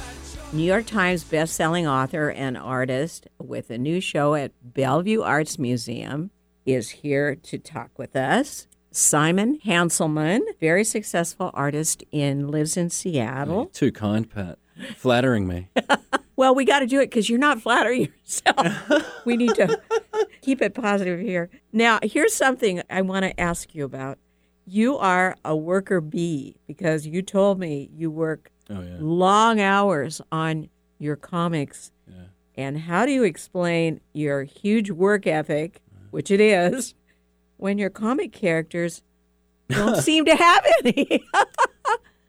New 0.52 0.62
York 0.64 0.86
Times 0.86 1.24
best-selling 1.24 1.86
author 1.86 2.30
and 2.30 2.56
artist 2.56 3.28
with 3.38 3.70
a 3.70 3.76
new 3.76 4.00
show 4.00 4.34
at 4.34 4.52
Bellevue 4.62 5.20
Arts 5.20 5.58
Museum 5.58 6.30
is 6.64 6.88
here 6.90 7.34
to 7.34 7.58
talk 7.58 7.90
with 7.98 8.16
us. 8.16 8.66
Simon 8.90 9.58
Hanselmann, 9.66 10.40
very 10.58 10.84
successful 10.84 11.50
artist 11.52 12.02
in 12.10 12.48
lives 12.48 12.76
in 12.78 12.88
Seattle. 12.88 13.66
Too 13.66 13.92
kind, 13.92 14.28
Pat. 14.28 14.58
Flattering 14.96 15.46
me. 15.46 15.68
Well, 16.36 16.54
we 16.54 16.64
got 16.64 16.78
to 16.78 16.86
do 16.86 17.00
it 17.00 17.10
because 17.10 17.28
you're 17.28 17.36
not 17.36 17.60
flattering 17.60 18.12
yourself. 18.24 19.02
we 19.24 19.36
need 19.36 19.56
to 19.56 19.80
keep 20.40 20.62
it 20.62 20.72
positive 20.72 21.18
here. 21.18 21.50
Now, 21.72 21.98
here's 22.00 22.32
something 22.32 22.80
I 22.88 23.02
want 23.02 23.24
to 23.24 23.40
ask 23.40 23.74
you 23.74 23.84
about. 23.84 24.18
you 24.64 24.96
are 24.98 25.34
a 25.44 25.56
worker 25.56 26.00
bee 26.00 26.54
because 26.68 27.08
you 27.08 27.22
told 27.22 27.58
me 27.58 27.90
you 27.92 28.08
work 28.08 28.52
Oh 28.70 28.82
yeah. 28.82 28.96
long 29.00 29.60
hours 29.60 30.20
on 30.30 30.68
your 30.98 31.16
comics. 31.16 31.90
Yeah. 32.06 32.14
And 32.56 32.78
how 32.78 33.06
do 33.06 33.12
you 33.12 33.22
explain 33.22 34.00
your 34.12 34.42
huge 34.44 34.90
work 34.90 35.26
ethic, 35.26 35.80
uh-huh. 35.94 36.06
which 36.10 36.30
it 36.30 36.40
is, 36.40 36.94
when 37.56 37.78
your 37.78 37.90
comic 37.90 38.32
characters 38.32 39.02
don't 39.68 39.96
seem 40.02 40.24
to 40.24 40.34
have 40.34 40.66
any? 40.84 41.24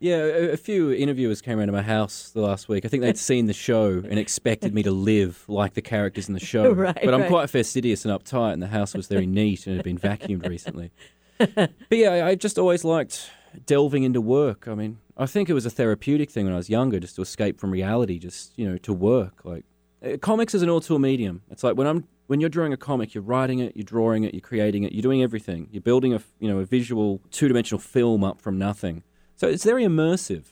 Yeah, 0.02 0.20
a, 0.20 0.52
a 0.52 0.58
few 0.58 0.92
interviewers 0.94 1.42
came 1.42 1.60
around 1.60 1.68
to 1.68 1.74
my 1.74 1.82
house 1.82 2.30
the 2.30 2.40
last 2.42 2.70
week. 2.70 2.86
I 2.86 2.88
think 2.88 3.02
they'd 3.02 3.18
seen 3.18 3.48
the 3.48 3.54
show 3.54 4.02
and 4.10 4.18
expected 4.18 4.74
me 4.74 4.82
to 4.84 4.92
live 4.92 5.44
like 5.50 5.74
the 5.74 5.82
characters 5.82 6.30
in 6.30 6.34
the 6.34 6.40
show. 6.40 6.74
Right, 6.80 6.98
but 7.04 7.14
I'm 7.14 7.22
right. 7.22 7.30
quite 7.30 7.50
fastidious 7.50 8.06
and 8.06 8.18
uptight, 8.18 8.54
and 8.54 8.62
the 8.62 8.68
house 8.68 8.94
was 8.94 9.08
very 9.08 9.26
neat 9.26 9.68
and 9.68 9.76
had 9.76 9.84
been 9.84 9.98
vacuumed 9.98 10.48
recently. 10.48 10.92
But 11.38 11.72
yeah, 11.92 12.12
I 12.12 12.28
I 12.30 12.36
just 12.36 12.58
always 12.58 12.86
liked 12.86 13.30
delving 13.66 14.04
into 14.04 14.22
work. 14.22 14.68
I 14.68 14.76
mean, 14.76 15.00
I 15.18 15.26
think 15.26 15.50
it 15.50 15.54
was 15.54 15.66
a 15.66 15.70
therapeutic 15.70 16.30
thing 16.32 16.46
when 16.46 16.54
I 16.54 16.58
was 16.58 16.70
younger, 16.70 17.00
just 17.00 17.16
to 17.16 17.22
escape 17.22 17.60
from 17.60 17.72
reality, 17.72 18.20
just 18.20 18.58
you 18.58 18.70
know, 18.70 18.78
to 18.78 18.94
work. 18.94 19.44
Like 19.44 19.66
uh, 20.04 20.18
comics 20.18 20.54
is 20.54 20.62
an 20.62 20.70
all-tool 20.70 21.00
medium. 21.00 21.42
It's 21.50 21.64
like 21.64 21.76
when 21.76 21.88
I'm 21.88 22.08
when 22.28 22.40
you're 22.40 22.50
drawing 22.50 22.74
a 22.74 22.78
comic, 22.78 23.14
you're 23.14 23.24
writing 23.24 23.60
it, 23.60 23.76
you're 23.76 23.84
drawing 23.84 24.24
it, 24.24 24.34
you're 24.34 24.42
creating 24.42 24.84
it, 24.84 24.94
you're 24.94 25.02
doing 25.02 25.24
everything. 25.24 25.68
You're 25.72 25.82
building 25.82 26.14
a 26.14 26.22
you 26.40 26.48
know 26.48 26.60
a 26.60 26.66
visual 26.66 27.22
two-dimensional 27.32 27.80
film 27.80 28.24
up 28.24 28.42
from 28.42 28.58
nothing. 28.58 29.04
So 29.36 29.48
it's 29.48 29.64
very 29.64 29.84
immersive. 29.84 30.46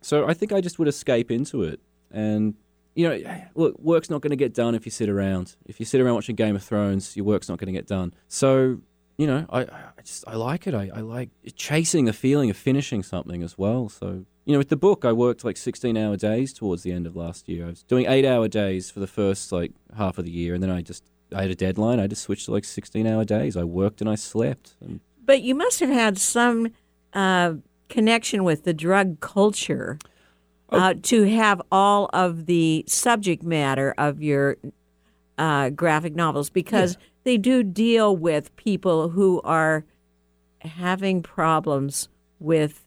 So 0.00 0.26
I 0.26 0.34
think 0.34 0.52
I 0.52 0.60
just 0.60 0.78
would 0.78 0.88
escape 0.88 1.30
into 1.30 1.62
it, 1.62 1.80
and 2.10 2.54
you 2.94 3.08
know, 3.08 3.40
look, 3.54 3.78
work's 3.78 4.10
not 4.10 4.20
going 4.20 4.30
to 4.30 4.36
get 4.36 4.54
done 4.54 4.74
if 4.74 4.84
you 4.84 4.90
sit 4.90 5.08
around. 5.08 5.56
If 5.66 5.80
you 5.80 5.86
sit 5.86 6.00
around 6.00 6.14
watching 6.14 6.36
Game 6.36 6.56
of 6.56 6.62
Thrones, 6.62 7.16
your 7.16 7.24
work's 7.24 7.48
not 7.48 7.58
going 7.58 7.66
to 7.66 7.72
get 7.72 7.86
done. 7.86 8.14
So 8.28 8.80
you 9.16 9.26
know, 9.26 9.46
I, 9.50 9.60
I 9.60 10.02
just 10.02 10.24
I 10.26 10.34
like 10.34 10.66
it. 10.66 10.74
I, 10.74 10.90
I 10.94 11.00
like 11.00 11.30
chasing 11.54 12.04
the 12.04 12.12
feeling 12.12 12.50
of 12.50 12.56
finishing 12.56 13.02
something 13.02 13.42
as 13.42 13.56
well. 13.56 13.88
So 13.88 14.24
you 14.44 14.52
know, 14.52 14.58
with 14.58 14.68
the 14.68 14.76
book, 14.76 15.04
I 15.04 15.12
worked 15.12 15.44
like 15.44 15.56
16 15.56 15.96
hour 15.96 16.16
days 16.16 16.52
towards 16.52 16.82
the 16.82 16.92
end 16.92 17.06
of 17.06 17.16
last 17.16 17.48
year. 17.48 17.66
I 17.66 17.68
was 17.70 17.82
doing 17.82 18.06
eight 18.06 18.26
hour 18.26 18.48
days 18.48 18.90
for 18.90 19.00
the 19.00 19.06
first 19.06 19.52
like 19.52 19.72
half 19.96 20.18
of 20.18 20.24
the 20.24 20.30
year, 20.30 20.54
and 20.54 20.62
then 20.62 20.70
I 20.70 20.82
just 20.82 21.04
I 21.34 21.42
had 21.42 21.50
a 21.50 21.54
deadline. 21.54 22.00
I 22.00 22.06
just 22.06 22.22
switched 22.22 22.46
to 22.46 22.52
like 22.52 22.64
16 22.64 23.06
hour 23.06 23.24
days. 23.24 23.56
I 23.56 23.64
worked 23.64 24.00
and 24.00 24.10
I 24.10 24.16
slept. 24.16 24.74
And 24.80 25.00
but 25.24 25.42
you 25.42 25.54
must 25.54 25.80
have 25.80 25.90
had 25.90 26.18
some 26.18 26.68
uh, 27.12 27.54
connection 27.88 28.44
with 28.44 28.64
the 28.64 28.74
drug 28.74 29.20
culture 29.20 29.98
uh, 30.70 30.94
to 31.02 31.22
have 31.24 31.62
all 31.70 32.10
of 32.12 32.46
the 32.46 32.84
subject 32.88 33.42
matter 33.42 33.94
of 33.96 34.22
your 34.22 34.56
uh, 35.38 35.70
graphic 35.70 36.14
novels 36.14 36.50
because 36.50 36.96
they 37.24 37.36
do 37.36 37.62
deal 37.62 38.16
with 38.16 38.54
people 38.56 39.10
who 39.10 39.40
are 39.42 39.84
having 40.60 41.22
problems 41.22 42.08
with 42.38 42.84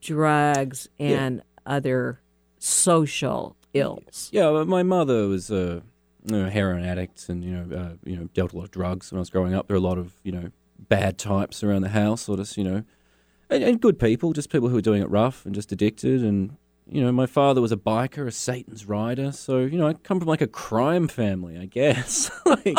drugs 0.00 0.88
and 0.98 1.42
other 1.64 2.20
social 2.58 3.56
ills. 3.74 4.30
Yeah, 4.32 4.64
my 4.64 4.82
mother 4.82 5.26
was 5.28 5.50
a 5.50 5.82
you 6.24 6.36
know, 6.36 6.50
heroin 6.50 6.84
addict, 6.84 7.28
and 7.28 7.44
you 7.44 7.50
know, 7.52 7.76
uh, 7.76 7.92
you 8.04 8.16
know, 8.16 8.28
dealt 8.34 8.52
a 8.52 8.56
lot 8.56 8.64
of 8.64 8.70
drugs 8.70 9.10
when 9.10 9.18
I 9.18 9.20
was 9.20 9.30
growing 9.30 9.54
up. 9.54 9.68
There 9.68 9.74
were 9.74 9.84
a 9.84 9.88
lot 9.88 9.98
of 9.98 10.14
you 10.22 10.32
know 10.32 10.50
bad 10.78 11.18
types 11.18 11.62
around 11.62 11.82
the 11.82 11.90
house, 11.90 12.28
or 12.28 12.36
just 12.36 12.56
you 12.56 12.64
know, 12.64 12.84
and, 13.48 13.62
and 13.62 13.80
good 13.80 13.98
people, 13.98 14.32
just 14.32 14.50
people 14.50 14.68
who 14.68 14.74
were 14.74 14.80
doing 14.80 15.02
it 15.02 15.10
rough 15.10 15.46
and 15.46 15.54
just 15.54 15.70
addicted. 15.72 16.24
And 16.24 16.56
you 16.88 17.02
know, 17.02 17.10
my 17.10 17.26
father 17.26 17.60
was 17.60 17.72
a 17.72 17.76
biker, 17.76 18.26
a 18.26 18.30
Satan's 18.30 18.86
rider, 18.86 19.32
so 19.32 19.58
you 19.58 19.78
know, 19.78 19.88
I 19.88 19.94
come 19.94 20.20
from 20.20 20.28
like 20.28 20.40
a 20.40 20.46
crime 20.46 21.08
family, 21.08 21.58
I 21.58 21.66
guess. 21.66 22.30
like, 22.46 22.76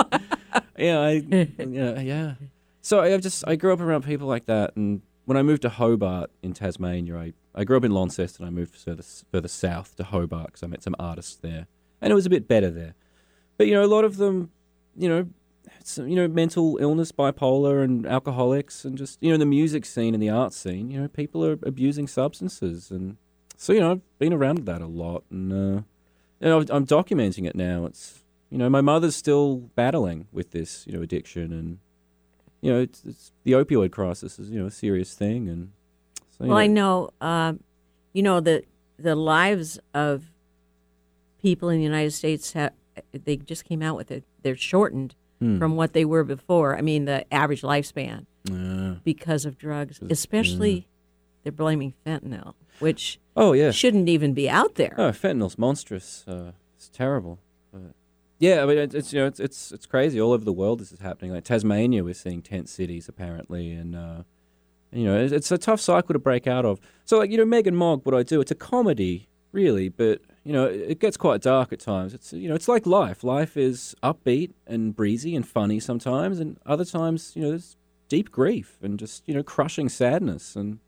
yeah, 0.77 0.99
I, 0.99 1.11
yeah, 1.59 1.99
yeah. 1.99 2.33
So 2.81 3.01
I 3.01 3.17
just 3.17 3.43
I 3.47 3.55
grew 3.55 3.73
up 3.73 3.81
around 3.81 4.05
people 4.05 4.27
like 4.27 4.45
that, 4.45 4.75
and 4.75 5.01
when 5.25 5.35
I 5.35 5.43
moved 5.43 5.63
to 5.63 5.69
Hobart 5.69 6.31
in 6.41 6.53
Tasmania, 6.53 7.17
I, 7.17 7.33
I 7.53 7.65
grew 7.65 7.75
up 7.75 7.83
in 7.83 7.91
Launceston. 7.91 8.45
I 8.45 8.49
moved 8.49 8.75
further 8.75 9.03
further 9.29 9.49
south 9.49 9.95
to 9.97 10.05
Hobart 10.05 10.47
because 10.47 10.63
I 10.63 10.67
met 10.67 10.83
some 10.83 10.95
artists 10.97 11.35
there, 11.35 11.67
and 12.01 12.11
it 12.11 12.15
was 12.15 12.25
a 12.25 12.29
bit 12.29 12.47
better 12.47 12.71
there. 12.71 12.95
But 13.57 13.67
you 13.67 13.73
know, 13.73 13.83
a 13.83 13.87
lot 13.87 14.05
of 14.05 14.15
them, 14.15 14.51
you 14.95 15.09
know, 15.09 15.27
some, 15.83 16.07
you 16.07 16.15
know, 16.15 16.29
mental 16.29 16.77
illness, 16.79 17.11
bipolar, 17.11 17.83
and 17.83 18.05
alcoholics, 18.05 18.85
and 18.85 18.97
just 18.97 19.21
you 19.21 19.31
know, 19.31 19.37
the 19.37 19.45
music 19.45 19.83
scene 19.85 20.13
and 20.13 20.23
the 20.23 20.29
art 20.29 20.53
scene. 20.53 20.89
You 20.89 21.01
know, 21.01 21.07
people 21.09 21.43
are 21.45 21.59
abusing 21.63 22.07
substances, 22.07 22.89
and 22.89 23.17
so 23.57 23.73
you 23.73 23.79
know, 23.81 23.91
I've 23.91 24.19
been 24.19 24.31
around 24.33 24.65
that 24.65 24.81
a 24.81 24.85
lot, 24.87 25.23
and 25.29 25.51
uh, 25.51 25.81
you 26.39 26.47
know, 26.47 26.59
I'm 26.69 26.85
documenting 26.85 27.45
it 27.47 27.55
now. 27.55 27.85
It's 27.85 28.23
you 28.49 28.57
know, 28.57 28.69
my 28.69 28.81
mother's 28.81 29.15
still 29.15 29.57
battling 29.75 30.27
with 30.31 30.51
this, 30.51 30.85
you 30.87 30.93
know, 30.93 31.01
addiction, 31.01 31.51
and 31.51 31.79
you 32.61 32.71
know, 32.71 32.79
it's, 32.79 33.03
it's 33.03 33.31
the 33.43 33.51
opioid 33.53 33.91
crisis 33.91 34.39
is 34.39 34.49
you 34.49 34.59
know 34.59 34.67
a 34.67 34.71
serious 34.71 35.13
thing, 35.13 35.49
and 35.49 35.71
so, 36.37 36.45
Well, 36.45 36.57
I 36.57 36.67
know, 36.67 37.09
know, 37.21 37.27
um, 37.27 37.59
you 38.13 38.23
know, 38.23 38.39
the 38.39 38.63
the 38.97 39.15
lives 39.15 39.79
of 39.93 40.31
people 41.41 41.69
in 41.69 41.77
the 41.77 41.83
United 41.83 42.11
States 42.11 42.53
have 42.53 42.71
they 43.11 43.37
just 43.37 43.65
came 43.65 43.81
out 43.81 43.95
with 43.95 44.11
it. 44.11 44.23
They're 44.43 44.55
shortened 44.55 45.15
Hmm. 45.39 45.59
from 45.59 45.75
what 45.75 45.93
they 45.93 46.03
were 46.03 46.23
before. 46.23 46.75
I 46.75 46.81
mean, 46.81 47.05
the 47.05 47.31
average 47.31 47.61
lifespan 47.61 48.25
Yeah. 48.49 48.95
because 49.03 49.45
of 49.45 49.55
drugs, 49.55 49.99
especially 50.09 50.87
they're 51.43 51.51
blaming 51.51 51.93
fentanyl, 52.03 52.55
which 52.79 53.19
oh 53.35 53.53
yeah, 53.53 53.71
shouldn't 53.71 54.09
even 54.09 54.33
be 54.33 54.49
out 54.49 54.75
there. 54.75 54.95
Oh, 54.97 55.11
fentanyl's 55.11 55.57
monstrous. 55.57 56.25
Uh, 56.27 56.51
it's 56.75 56.89
terrible. 56.89 57.39
But 57.71 57.93
yeah, 58.39 58.61
I 58.61 58.65
mean, 58.65 58.77
it's, 58.77 58.95
it's 58.95 59.13
you 59.13 59.19
know, 59.19 59.27
it's, 59.27 59.39
it's 59.39 59.71
it's 59.71 59.85
crazy 59.85 60.19
all 60.21 60.31
over 60.31 60.45
the 60.45 60.53
world. 60.53 60.79
This 60.79 60.91
is 60.91 60.99
happening. 60.99 61.31
Like 61.31 61.43
Tasmania, 61.43 62.03
we're 62.03 62.13
seeing 62.13 62.41
tent 62.41 62.69
cities 62.69 63.09
apparently, 63.09 63.71
and 63.71 63.95
uh, 63.95 64.23
you 64.91 65.05
know, 65.05 65.17
it's, 65.17 65.33
it's 65.33 65.51
a 65.51 65.57
tough 65.57 65.81
cycle 65.81 66.13
to 66.13 66.19
break 66.19 66.47
out 66.47 66.65
of. 66.65 66.79
So, 67.05 67.19
like 67.19 67.31
you 67.31 67.37
know, 67.37 67.45
Megg 67.45 67.67
and 67.67 67.77
Mogg, 67.77 68.05
what 68.05 68.15
I 68.15 68.23
do, 68.23 68.39
it's 68.41 68.51
a 68.51 68.55
comedy, 68.55 69.27
really, 69.51 69.89
but 69.89 70.21
you 70.43 70.53
know, 70.53 70.65
it, 70.65 70.91
it 70.91 70.99
gets 70.99 71.17
quite 71.17 71.41
dark 71.41 71.73
at 71.73 71.79
times. 71.79 72.13
It's 72.13 72.31
you 72.33 72.47
know, 72.47 72.55
it's 72.55 72.67
like 72.67 72.85
life. 72.85 73.23
Life 73.23 73.57
is 73.57 73.95
upbeat 74.03 74.51
and 74.65 74.95
breezy 74.95 75.35
and 75.35 75.47
funny 75.47 75.79
sometimes, 75.79 76.39
and 76.39 76.59
other 76.65 76.85
times, 76.85 77.33
you 77.35 77.41
know, 77.41 77.49
there's 77.49 77.75
deep 78.07 78.31
grief 78.31 78.77
and 78.81 78.97
just 78.97 79.23
you 79.25 79.33
know, 79.33 79.43
crushing 79.43 79.89
sadness 79.89 80.55
and. 80.55 80.79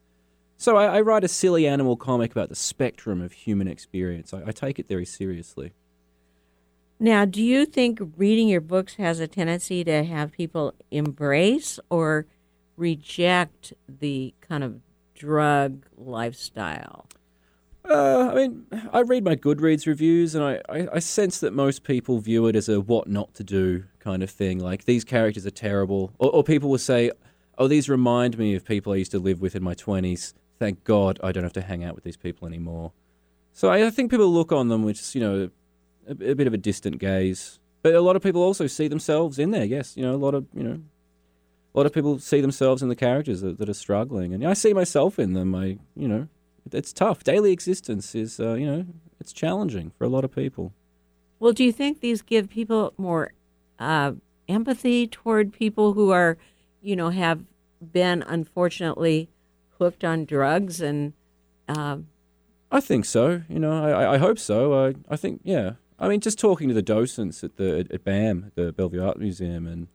So 0.60 0.76
I, 0.76 0.98
I 0.98 1.02
write 1.02 1.24
a 1.24 1.30
silly 1.30 1.66
animal 1.66 1.96
comic 1.96 2.32
about 2.32 2.50
the 2.50 2.56
spectrum 2.56 3.22
of 3.22 3.32
human 3.32 3.70
experience. 3.70 4.34
I, 4.34 4.44
I 4.48 4.52
take 4.52 4.78
it 4.78 4.90
very 4.90 5.06
seriously. 5.06 5.72
Now, 7.00 7.24
do 7.24 7.42
you 7.42 7.66
think 7.66 8.02
reading 8.18 8.50
your 8.50 8.60
books 8.60 8.96
has 8.96 9.22
a 9.22 9.28
tendency 9.28 9.86
to 9.86 10.04
have 10.04 10.34
people 10.34 10.74
embrace 10.92 11.80
or 11.90 12.26
reject 12.76 13.72
the 13.88 14.34
kind 14.42 14.66
of 14.66 14.82
drug 15.16 15.86
lifestyle? 15.98 17.08
Uh, 17.90 18.30
I 18.30 18.36
mean, 18.36 18.66
I 18.92 19.00
read 19.00 19.24
my 19.24 19.38
Goodreads 19.38 19.88
reviews, 19.88 20.36
and 20.36 20.44
I, 20.44 20.60
I, 20.68 20.88
I 20.96 21.00
sense 21.00 21.40
that 21.40 21.54
most 21.54 21.86
people 21.86 22.20
view 22.20 22.48
it 22.48 22.58
as 22.58 22.68
a 22.68 22.82
what 22.82 23.08
not 23.08 23.34
to 23.36 23.46
do 23.46 23.86
kind 24.00 24.22
of 24.22 24.30
thing. 24.30 24.60
Like 24.60 24.84
these 24.84 25.06
characters 25.06 25.46
are 25.46 25.52
terrible, 25.52 26.12
or, 26.20 26.30
or 26.32 26.44
people 26.44 26.70
will 26.70 26.78
say, 26.78 27.12
"Oh, 27.58 27.70
these 27.70 27.88
remind 27.88 28.38
me 28.38 28.56
of 28.56 28.66
people 28.66 28.92
I 28.92 28.98
used 28.98 29.12
to 29.12 29.20
live 29.20 29.40
with 29.40 29.56
in 29.56 29.64
my 29.64 29.74
twenties. 29.74 30.34
Thank 30.60 30.84
God 30.84 31.20
I 31.24 31.32
don't 31.32 31.44
have 31.44 31.54
to 31.54 31.62
hang 31.62 31.84
out 31.84 31.96
with 31.96 32.04
these 32.04 32.18
people 32.18 32.48
anymore." 32.48 32.92
So 33.54 33.70
I, 33.70 33.88
I 33.88 33.90
think 33.90 34.12
people 34.12 34.32
look 34.32 34.52
on 34.52 34.68
them 34.68 34.84
with 34.84 35.16
you 35.16 35.22
know 35.22 35.50
a, 36.08 36.32
a 36.32 36.36
bit 36.36 36.48
of 36.48 36.54
a 36.54 36.58
distant 36.58 37.00
gaze, 37.00 37.60
but 37.82 37.96
a 37.96 38.02
lot 38.02 38.16
of 38.16 38.22
people 38.22 38.42
also 38.42 38.68
see 38.68 38.88
themselves 38.88 39.40
in 39.40 39.52
there. 39.52 39.66
Yes, 39.66 39.98
you 39.98 40.04
know, 40.04 40.14
a 40.14 40.18
lot 40.18 40.34
of 40.36 40.46
you 40.54 40.64
know. 40.64 40.82
A 41.76 41.78
lot 41.78 41.86
of 41.86 41.94
people 41.94 42.18
see 42.18 42.42
themselves 42.42 42.82
in 42.82 42.90
the 42.90 42.96
characters 42.96 43.42
that, 43.42 43.60
that 43.60 43.70
are 43.70 43.76
struggling, 43.76 44.34
and 44.34 44.46
I 44.46 44.54
see 44.54 44.74
myself 44.74 45.20
in 45.20 45.34
them. 45.34 45.54
I, 45.54 45.78
you 45.96 46.08
know, 46.08 46.28
it's 46.74 46.92
tough. 46.92 47.24
Daily 47.24 47.52
existence 47.52 48.16
is, 48.16 48.40
uh, 48.40 48.54
you 48.54 48.66
know, 48.66 48.86
it's 49.20 49.32
challenging 49.32 49.92
for 49.98 50.04
a 50.04 50.10
lot 50.10 50.24
of 50.24 50.34
people. 50.34 50.74
Well, 51.40 51.54
do 51.54 51.64
you 51.64 51.72
think 51.72 52.02
these 52.02 52.22
give 52.22 52.50
people 52.50 52.94
more 52.98 53.34
uh, 53.78 54.14
empathy 54.48 55.08
toward 55.08 55.54
people 55.54 55.94
who 55.94 56.12
are, 56.12 56.38
you 56.82 56.96
know, 56.96 57.10
have 57.10 57.44
been 57.80 58.24
unfortunately 58.24 59.30
hooked 59.80 60.04
on 60.04 60.26
drugs 60.26 60.82
and 60.82 61.14
um, 61.68 62.08
I 62.72 62.80
think 62.82 63.06
so. 63.06 63.42
You 63.50 63.60
know, 63.60 63.84
I, 63.84 64.14
I- 64.16 64.18
hope 64.18 64.38
so. 64.40 64.86
I, 64.88 64.94
I 65.10 65.16
think, 65.16 65.42
yeah. 65.44 65.72
I 65.98 66.08
mean, 66.08 66.20
just 66.22 66.40
talking 66.40 66.68
to 66.70 66.74
the 66.74 66.82
docents 66.82 67.44
at 67.44 67.58
the 67.58 67.86
at, 67.92 68.04
BAM, 68.06 68.52
the 68.56 68.72
Bellevue 68.72 69.04
Art 69.04 69.20
Museum, 69.20 69.68
and 69.68 69.88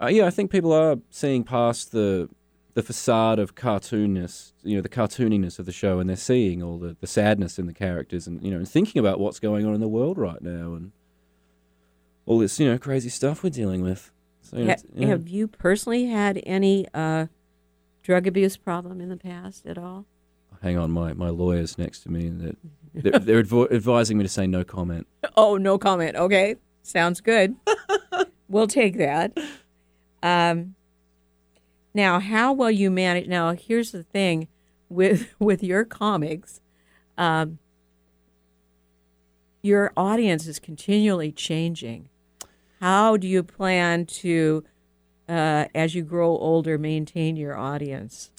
uh, 0.00 0.06
yeah, 0.06 0.26
I 0.26 0.30
think 0.30 0.50
people 0.50 0.72
are 0.72 0.96
seeing 1.10 1.44
past 1.44 1.92
the 1.92 2.30
the 2.72 2.82
facade 2.82 3.38
of 3.38 3.54
cartoonness, 3.54 4.52
you 4.62 4.74
know, 4.74 4.80
the 4.82 4.88
cartooniness 4.88 5.58
of 5.58 5.66
the 5.66 5.72
show, 5.72 5.98
and 6.00 6.08
they're 6.08 6.16
seeing 6.16 6.62
all 6.62 6.78
the, 6.78 6.96
the 7.00 7.06
sadness 7.06 7.58
in 7.58 7.66
the 7.66 7.74
characters, 7.74 8.26
and 8.26 8.42
you 8.42 8.50
know, 8.50 8.56
and 8.56 8.68
thinking 8.68 8.98
about 9.00 9.20
what's 9.20 9.38
going 9.38 9.66
on 9.66 9.74
in 9.74 9.80
the 9.80 9.88
world 9.88 10.16
right 10.16 10.40
now, 10.40 10.72
and 10.74 10.92
all 12.26 12.38
this, 12.38 12.58
you 12.58 12.66
know, 12.66 12.78
crazy 12.78 13.10
stuff 13.10 13.42
we're 13.44 13.50
dealing 13.50 13.82
with. 13.82 14.10
So, 14.40 14.56
ha- 14.56 14.62
it's- 14.62 14.84
yeah. 14.94 15.08
have 15.08 15.28
you 15.28 15.46
personally 15.46 16.06
had 16.06 16.40
any 16.46 16.86
uh, 16.94 17.26
drug 18.04 18.28
abuse 18.28 18.56
problem 18.56 19.00
in 19.00 19.08
the 19.08 19.16
past 19.16 19.66
at 19.66 19.76
all? 19.76 20.06
hang 20.62 20.78
on, 20.78 20.90
my, 20.90 21.12
my 21.12 21.28
lawyer's 21.28 21.76
next 21.76 22.00
to 22.04 22.10
me, 22.10 22.30
that 22.30 22.56
they're, 22.94 23.18
they're 23.18 23.42
advo- 23.42 23.70
advising 23.70 24.16
me 24.16 24.24
to 24.24 24.30
say 24.30 24.46
no 24.46 24.64
comment. 24.64 25.06
Oh, 25.36 25.58
no 25.58 25.76
comment. 25.76 26.16
Okay, 26.16 26.56
sounds 26.82 27.20
good. 27.20 27.54
we'll 28.48 28.66
take 28.68 28.96
that. 28.96 29.36
Um, 30.22 30.74
Now, 31.92 32.18
how 32.18 32.54
will 32.54 32.70
you 32.70 32.90
manage? 32.90 33.26
Now, 33.28 33.52
here's 33.52 33.92
the 33.92 34.02
thing 34.04 34.48
with 34.88 35.34
with 35.38 35.62
your 35.62 35.84
comics, 35.84 36.62
um, 37.18 37.58
your 39.62 39.92
audience 39.96 40.46
is 40.46 40.58
continually 40.58 41.30
changing. 41.30 42.08
How 42.80 43.16
do 43.18 43.26
you 43.28 43.42
plan 43.42 44.06
to, 44.06 44.64
uh, 45.28 45.66
as 45.74 45.94
you 45.94 46.02
grow 46.02 46.36
older, 46.36 46.78
maintain 46.78 47.36
your 47.36 47.56
audience? 47.56 48.30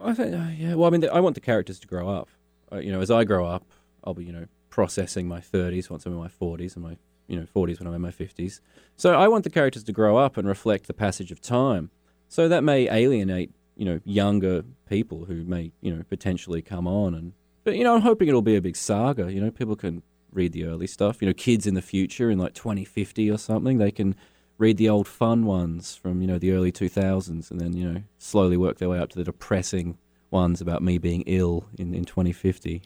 I 0.00 0.14
think, 0.14 0.34
uh, 0.34 0.50
yeah. 0.56 0.74
Well, 0.74 0.86
I 0.86 0.90
mean, 0.90 1.08
I 1.08 1.20
want 1.20 1.34
the 1.34 1.40
characters 1.40 1.78
to 1.80 1.86
grow 1.86 2.08
up. 2.08 2.28
Uh, 2.70 2.78
you 2.78 2.92
know, 2.92 3.00
as 3.00 3.10
I 3.10 3.24
grow 3.24 3.46
up, 3.46 3.64
I'll 4.04 4.14
be, 4.14 4.24
you 4.24 4.32
know, 4.32 4.46
processing 4.70 5.26
my 5.26 5.40
30s 5.40 5.90
once 5.90 6.06
I'm 6.06 6.12
in 6.12 6.18
my 6.18 6.28
40s 6.28 6.76
and 6.76 6.84
my, 6.84 6.96
you 7.26 7.38
know, 7.38 7.46
40s 7.54 7.78
when 7.78 7.88
I'm 7.88 7.94
in 7.94 8.00
my 8.00 8.10
50s. 8.10 8.60
So 8.96 9.14
I 9.14 9.28
want 9.28 9.44
the 9.44 9.50
characters 9.50 9.84
to 9.84 9.92
grow 9.92 10.16
up 10.16 10.36
and 10.36 10.46
reflect 10.46 10.86
the 10.86 10.94
passage 10.94 11.32
of 11.32 11.40
time. 11.40 11.90
So 12.28 12.48
that 12.48 12.62
may 12.62 12.88
alienate, 12.90 13.50
you 13.76 13.84
know, 13.84 14.00
younger 14.04 14.64
people 14.88 15.24
who 15.24 15.44
may, 15.44 15.72
you 15.80 15.94
know, 15.94 16.02
potentially 16.08 16.62
come 16.62 16.86
on 16.86 17.14
and. 17.14 17.32
But 17.64 17.76
you 17.76 17.84
know, 17.84 17.94
I'm 17.94 18.00
hoping 18.00 18.28
it'll 18.28 18.40
be 18.40 18.56
a 18.56 18.62
big 18.62 18.76
saga. 18.76 19.30
You 19.30 19.42
know, 19.42 19.50
people 19.50 19.76
can 19.76 20.02
read 20.32 20.52
the 20.52 20.64
early 20.64 20.86
stuff. 20.86 21.20
You 21.20 21.28
know, 21.28 21.34
kids 21.34 21.66
in 21.66 21.74
the 21.74 21.82
future 21.82 22.30
in 22.30 22.38
like 22.38 22.54
2050 22.54 23.30
or 23.30 23.36
something, 23.36 23.76
they 23.76 23.90
can 23.90 24.14
read 24.58 24.76
the 24.76 24.88
old 24.88 25.08
fun 25.08 25.44
ones 25.44 25.94
from 25.96 26.20
you 26.20 26.26
know 26.26 26.38
the 26.38 26.52
early 26.52 26.72
2000s, 26.72 27.50
and 27.50 27.60
then 27.60 27.72
you 27.74 27.90
know 27.90 28.02
slowly 28.18 28.56
work 28.56 28.78
their 28.78 28.88
way 28.88 28.98
up 28.98 29.08
to 29.10 29.16
the 29.16 29.24
depressing 29.24 29.96
ones 30.30 30.60
about 30.60 30.82
me 30.82 30.98
being 30.98 31.22
ill 31.26 31.66
in 31.78 31.94
in 31.94 32.04
2050. 32.04 32.82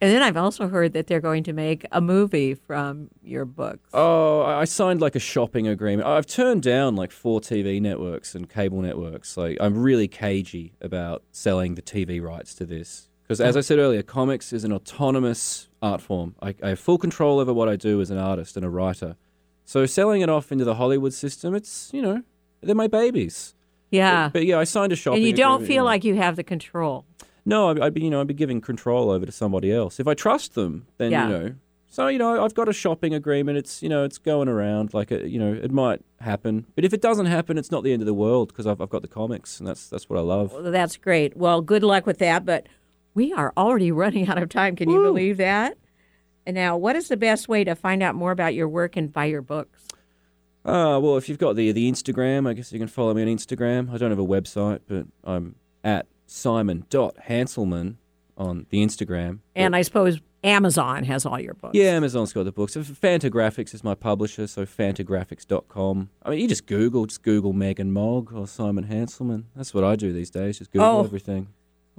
And 0.00 0.12
then 0.12 0.22
I've 0.22 0.36
also 0.36 0.68
heard 0.68 0.92
that 0.92 1.08
they're 1.08 1.20
going 1.20 1.42
to 1.44 1.52
make 1.52 1.84
a 1.90 2.00
movie 2.00 2.54
from 2.54 3.08
your 3.20 3.44
books. 3.44 3.90
Oh, 3.92 4.42
I 4.42 4.60
I 4.60 4.64
signed 4.64 5.00
like 5.00 5.16
a 5.16 5.20
shopping 5.20 5.66
agreement. 5.66 6.08
I've 6.08 6.26
turned 6.26 6.62
down 6.62 6.96
like 6.96 7.10
four 7.10 7.40
TV 7.40 7.80
networks 7.80 8.34
and 8.34 8.48
cable 8.48 8.80
networks. 8.80 9.36
Like 9.36 9.58
I'm 9.60 9.76
really 9.76 10.08
cagey 10.08 10.74
about 10.80 11.22
selling 11.32 11.74
the 11.74 11.82
TV 11.82 12.22
rights 12.22 12.54
to 12.56 12.64
this 12.64 13.08
because, 13.28 13.40
as 13.40 13.56
I 13.58 13.60
said 13.60 13.78
earlier, 13.78 14.02
comics 14.02 14.54
is 14.54 14.64
an 14.64 14.72
autonomous 14.72 15.68
art 15.82 16.00
form. 16.00 16.34
I, 16.40 16.54
I 16.62 16.70
have 16.70 16.78
full 16.78 16.96
control 16.96 17.40
over 17.40 17.52
what 17.52 17.68
I 17.68 17.76
do 17.76 18.00
as 18.00 18.10
an 18.10 18.16
artist 18.18 18.56
and 18.56 18.64
a 18.64 18.70
writer. 18.70 19.16
So 19.68 19.84
selling 19.84 20.22
it 20.22 20.30
off 20.30 20.50
into 20.50 20.64
the 20.64 20.76
Hollywood 20.76 21.12
system, 21.12 21.54
it's 21.54 21.90
you 21.92 22.00
know 22.00 22.22
they're 22.62 22.74
my 22.74 22.86
babies. 22.86 23.54
yeah. 23.90 24.28
But, 24.28 24.32
but 24.32 24.46
yeah, 24.46 24.58
I 24.58 24.64
signed 24.64 24.92
a 24.92 24.96
shopping. 24.96 25.18
and 25.18 25.26
you 25.26 25.34
don't 25.34 25.60
feel 25.60 25.68
you 25.70 25.76
know. 25.80 25.84
like 25.84 26.04
you 26.04 26.14
have 26.14 26.36
the 26.36 26.42
control. 26.42 27.04
No, 27.44 27.68
I'd, 27.68 27.78
I'd 27.78 27.92
be, 27.92 28.00
you 28.02 28.08
know, 28.08 28.18
I'd 28.22 28.26
be 28.26 28.32
giving 28.32 28.62
control 28.62 29.10
over 29.10 29.26
to 29.26 29.32
somebody 29.32 29.70
else. 29.70 30.00
If 30.00 30.06
I 30.08 30.14
trust 30.14 30.54
them, 30.54 30.86
then 30.96 31.10
Yeah. 31.12 31.24
you 31.24 31.32
know. 31.34 31.54
So 31.90 32.06
you 32.08 32.18
know, 32.18 32.42
I've 32.42 32.54
got 32.54 32.70
a 32.70 32.72
shopping 32.72 33.12
agreement. 33.12 33.58
It's 33.58 33.82
you 33.82 33.90
know, 33.90 34.04
it's 34.04 34.16
going 34.16 34.48
around. 34.48 34.94
Like 34.94 35.10
a, 35.10 35.28
you 35.28 35.38
know, 35.38 35.52
it 35.52 35.70
might 35.70 36.00
happen. 36.20 36.64
But 36.74 36.86
if 36.86 36.94
it 36.94 37.02
doesn't 37.02 37.26
happen, 37.26 37.58
it's 37.58 37.70
not 37.70 37.84
the 37.84 37.92
end 37.92 38.00
of 38.00 38.06
the 38.06 38.14
world 38.14 38.48
because 38.48 38.66
I've, 38.66 38.80
I've 38.80 38.88
got 38.88 39.02
the 39.02 39.08
comics, 39.08 39.58
and 39.58 39.68
that's 39.68 39.86
that's 39.90 40.08
what 40.08 40.18
I 40.18 40.22
love. 40.22 40.54
Well, 40.54 40.72
That's 40.72 40.96
great. 40.96 41.36
Well, 41.36 41.60
good 41.60 41.82
luck 41.82 42.06
with 42.06 42.18
that. 42.20 42.46
But 42.46 42.68
we 43.12 43.34
are 43.34 43.52
already 43.54 43.92
running 43.92 44.28
out 44.30 44.42
of 44.42 44.48
time. 44.48 44.76
Can 44.76 44.88
you 44.88 45.02
believe 45.02 45.36
that? 45.36 45.76
And 46.48 46.54
now, 46.54 46.78
what 46.78 46.96
is 46.96 47.08
the 47.08 47.18
best 47.18 47.46
way 47.46 47.62
to 47.64 47.74
find 47.74 48.02
out 48.02 48.14
more 48.14 48.30
about 48.32 48.54
your 48.54 48.68
work 48.70 48.96
and 48.96 49.12
buy 49.12 49.26
your 49.26 49.42
books? 49.42 49.82
Uh, 50.64 50.98
well, 50.98 51.18
if 51.18 51.28
you've 51.28 51.36
got 51.38 51.56
the 51.56 51.72
the 51.72 51.92
Instagram, 51.92 52.48
I 52.48 52.54
guess 52.54 52.72
you 52.72 52.78
can 52.78 52.88
follow 52.88 53.12
me 53.12 53.20
on 53.20 53.28
Instagram. 53.28 53.92
I 53.92 53.98
don't 53.98 54.08
have 54.08 54.18
a 54.18 54.24
website, 54.26 54.80
but 54.88 55.04
I'm 55.22 55.56
at 55.84 56.06
simon.hanselman 56.24 57.96
on 58.38 58.64
the 58.70 58.82
Instagram. 58.82 59.40
And 59.54 59.76
I 59.76 59.82
suppose 59.82 60.20
Amazon 60.42 61.04
has 61.04 61.26
all 61.26 61.38
your 61.38 61.52
books. 61.52 61.74
Yeah, 61.74 61.90
Amazon's 61.90 62.32
got 62.32 62.44
the 62.44 62.52
books. 62.52 62.76
Fantagraphics 62.76 63.74
is 63.74 63.84
my 63.84 63.94
publisher, 63.94 64.46
so 64.46 64.64
fantagraphics.com. 64.64 66.08
I 66.22 66.30
mean, 66.30 66.38
you 66.40 66.48
just 66.48 66.64
Google, 66.66 67.04
just 67.04 67.22
Google 67.22 67.52
Megg 67.52 67.78
and 67.78 67.92
Mogg 67.92 68.32
or 68.32 68.46
Simon 68.46 68.86
Hanselmann. 68.86 69.44
That's 69.54 69.74
what 69.74 69.84
I 69.84 69.96
do 69.96 70.14
these 70.14 70.30
days, 70.30 70.56
just 70.58 70.70
Google 70.70 70.86
Oh. 70.88 71.04
everything. 71.04 71.48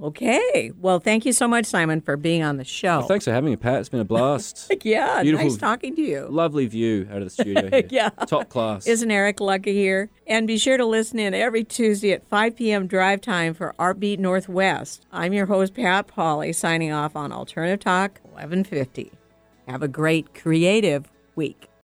Okay. 0.02 0.72
Well, 0.80 0.98
thank 0.98 1.26
you 1.26 1.32
so 1.32 1.46
much, 1.46 1.66
Simon, 1.66 2.00
for 2.00 2.16
being 2.16 2.42
on 2.42 2.56
the 2.56 2.64
show. 2.64 2.98
Well, 3.00 3.08
thanks 3.08 3.24
for 3.26 3.32
having 3.32 3.50
me, 3.50 3.56
Pat. 3.56 3.80
It's 3.80 3.88
been 3.88 4.00
a 4.00 4.04
blast. 4.04 4.72
Yeah, 4.82 5.22
Beautiful- 5.22 5.48
nice 5.48 5.56
talking 5.58 5.94
to 5.96 6.02
you. 6.02 6.26
Lovely 6.30 6.66
view 6.66 7.06
out 7.10 7.18
of 7.18 7.24
the 7.24 7.30
studio 7.30 7.68
here. 7.70 7.86
Yeah. 7.90 8.08
Top 8.08 8.48
class. 8.48 8.86
Isn't 8.86 9.10
Eric 9.10 9.40
lucky 9.40 9.74
here? 9.74 10.08
And 10.26 10.46
be 10.46 10.56
sure 10.58 10.76
to 10.78 10.86
listen 10.86 11.18
in 11.18 11.34
every 11.34 11.64
Tuesday 11.64 12.12
at 12.12 12.26
5 12.28 12.56
p.m. 12.56 12.86
drive 12.86 13.20
time 13.20 13.52
for 13.52 13.74
Artbeat 13.78 14.18
Northwest. 14.18 15.04
I'm 15.12 15.32
your 15.34 15.46
host, 15.46 15.74
Pat 15.74 16.08
Pauley, 16.08 16.54
signing 16.54 16.92
off 16.92 17.14
on 17.14 17.30
Alternative 17.32 17.78
Talk 17.80 18.20
1150. 18.22 19.12
Have 19.68 19.82
a 19.82 19.88
great 19.88 20.34
creative 20.34 21.10
week. 21.36 21.68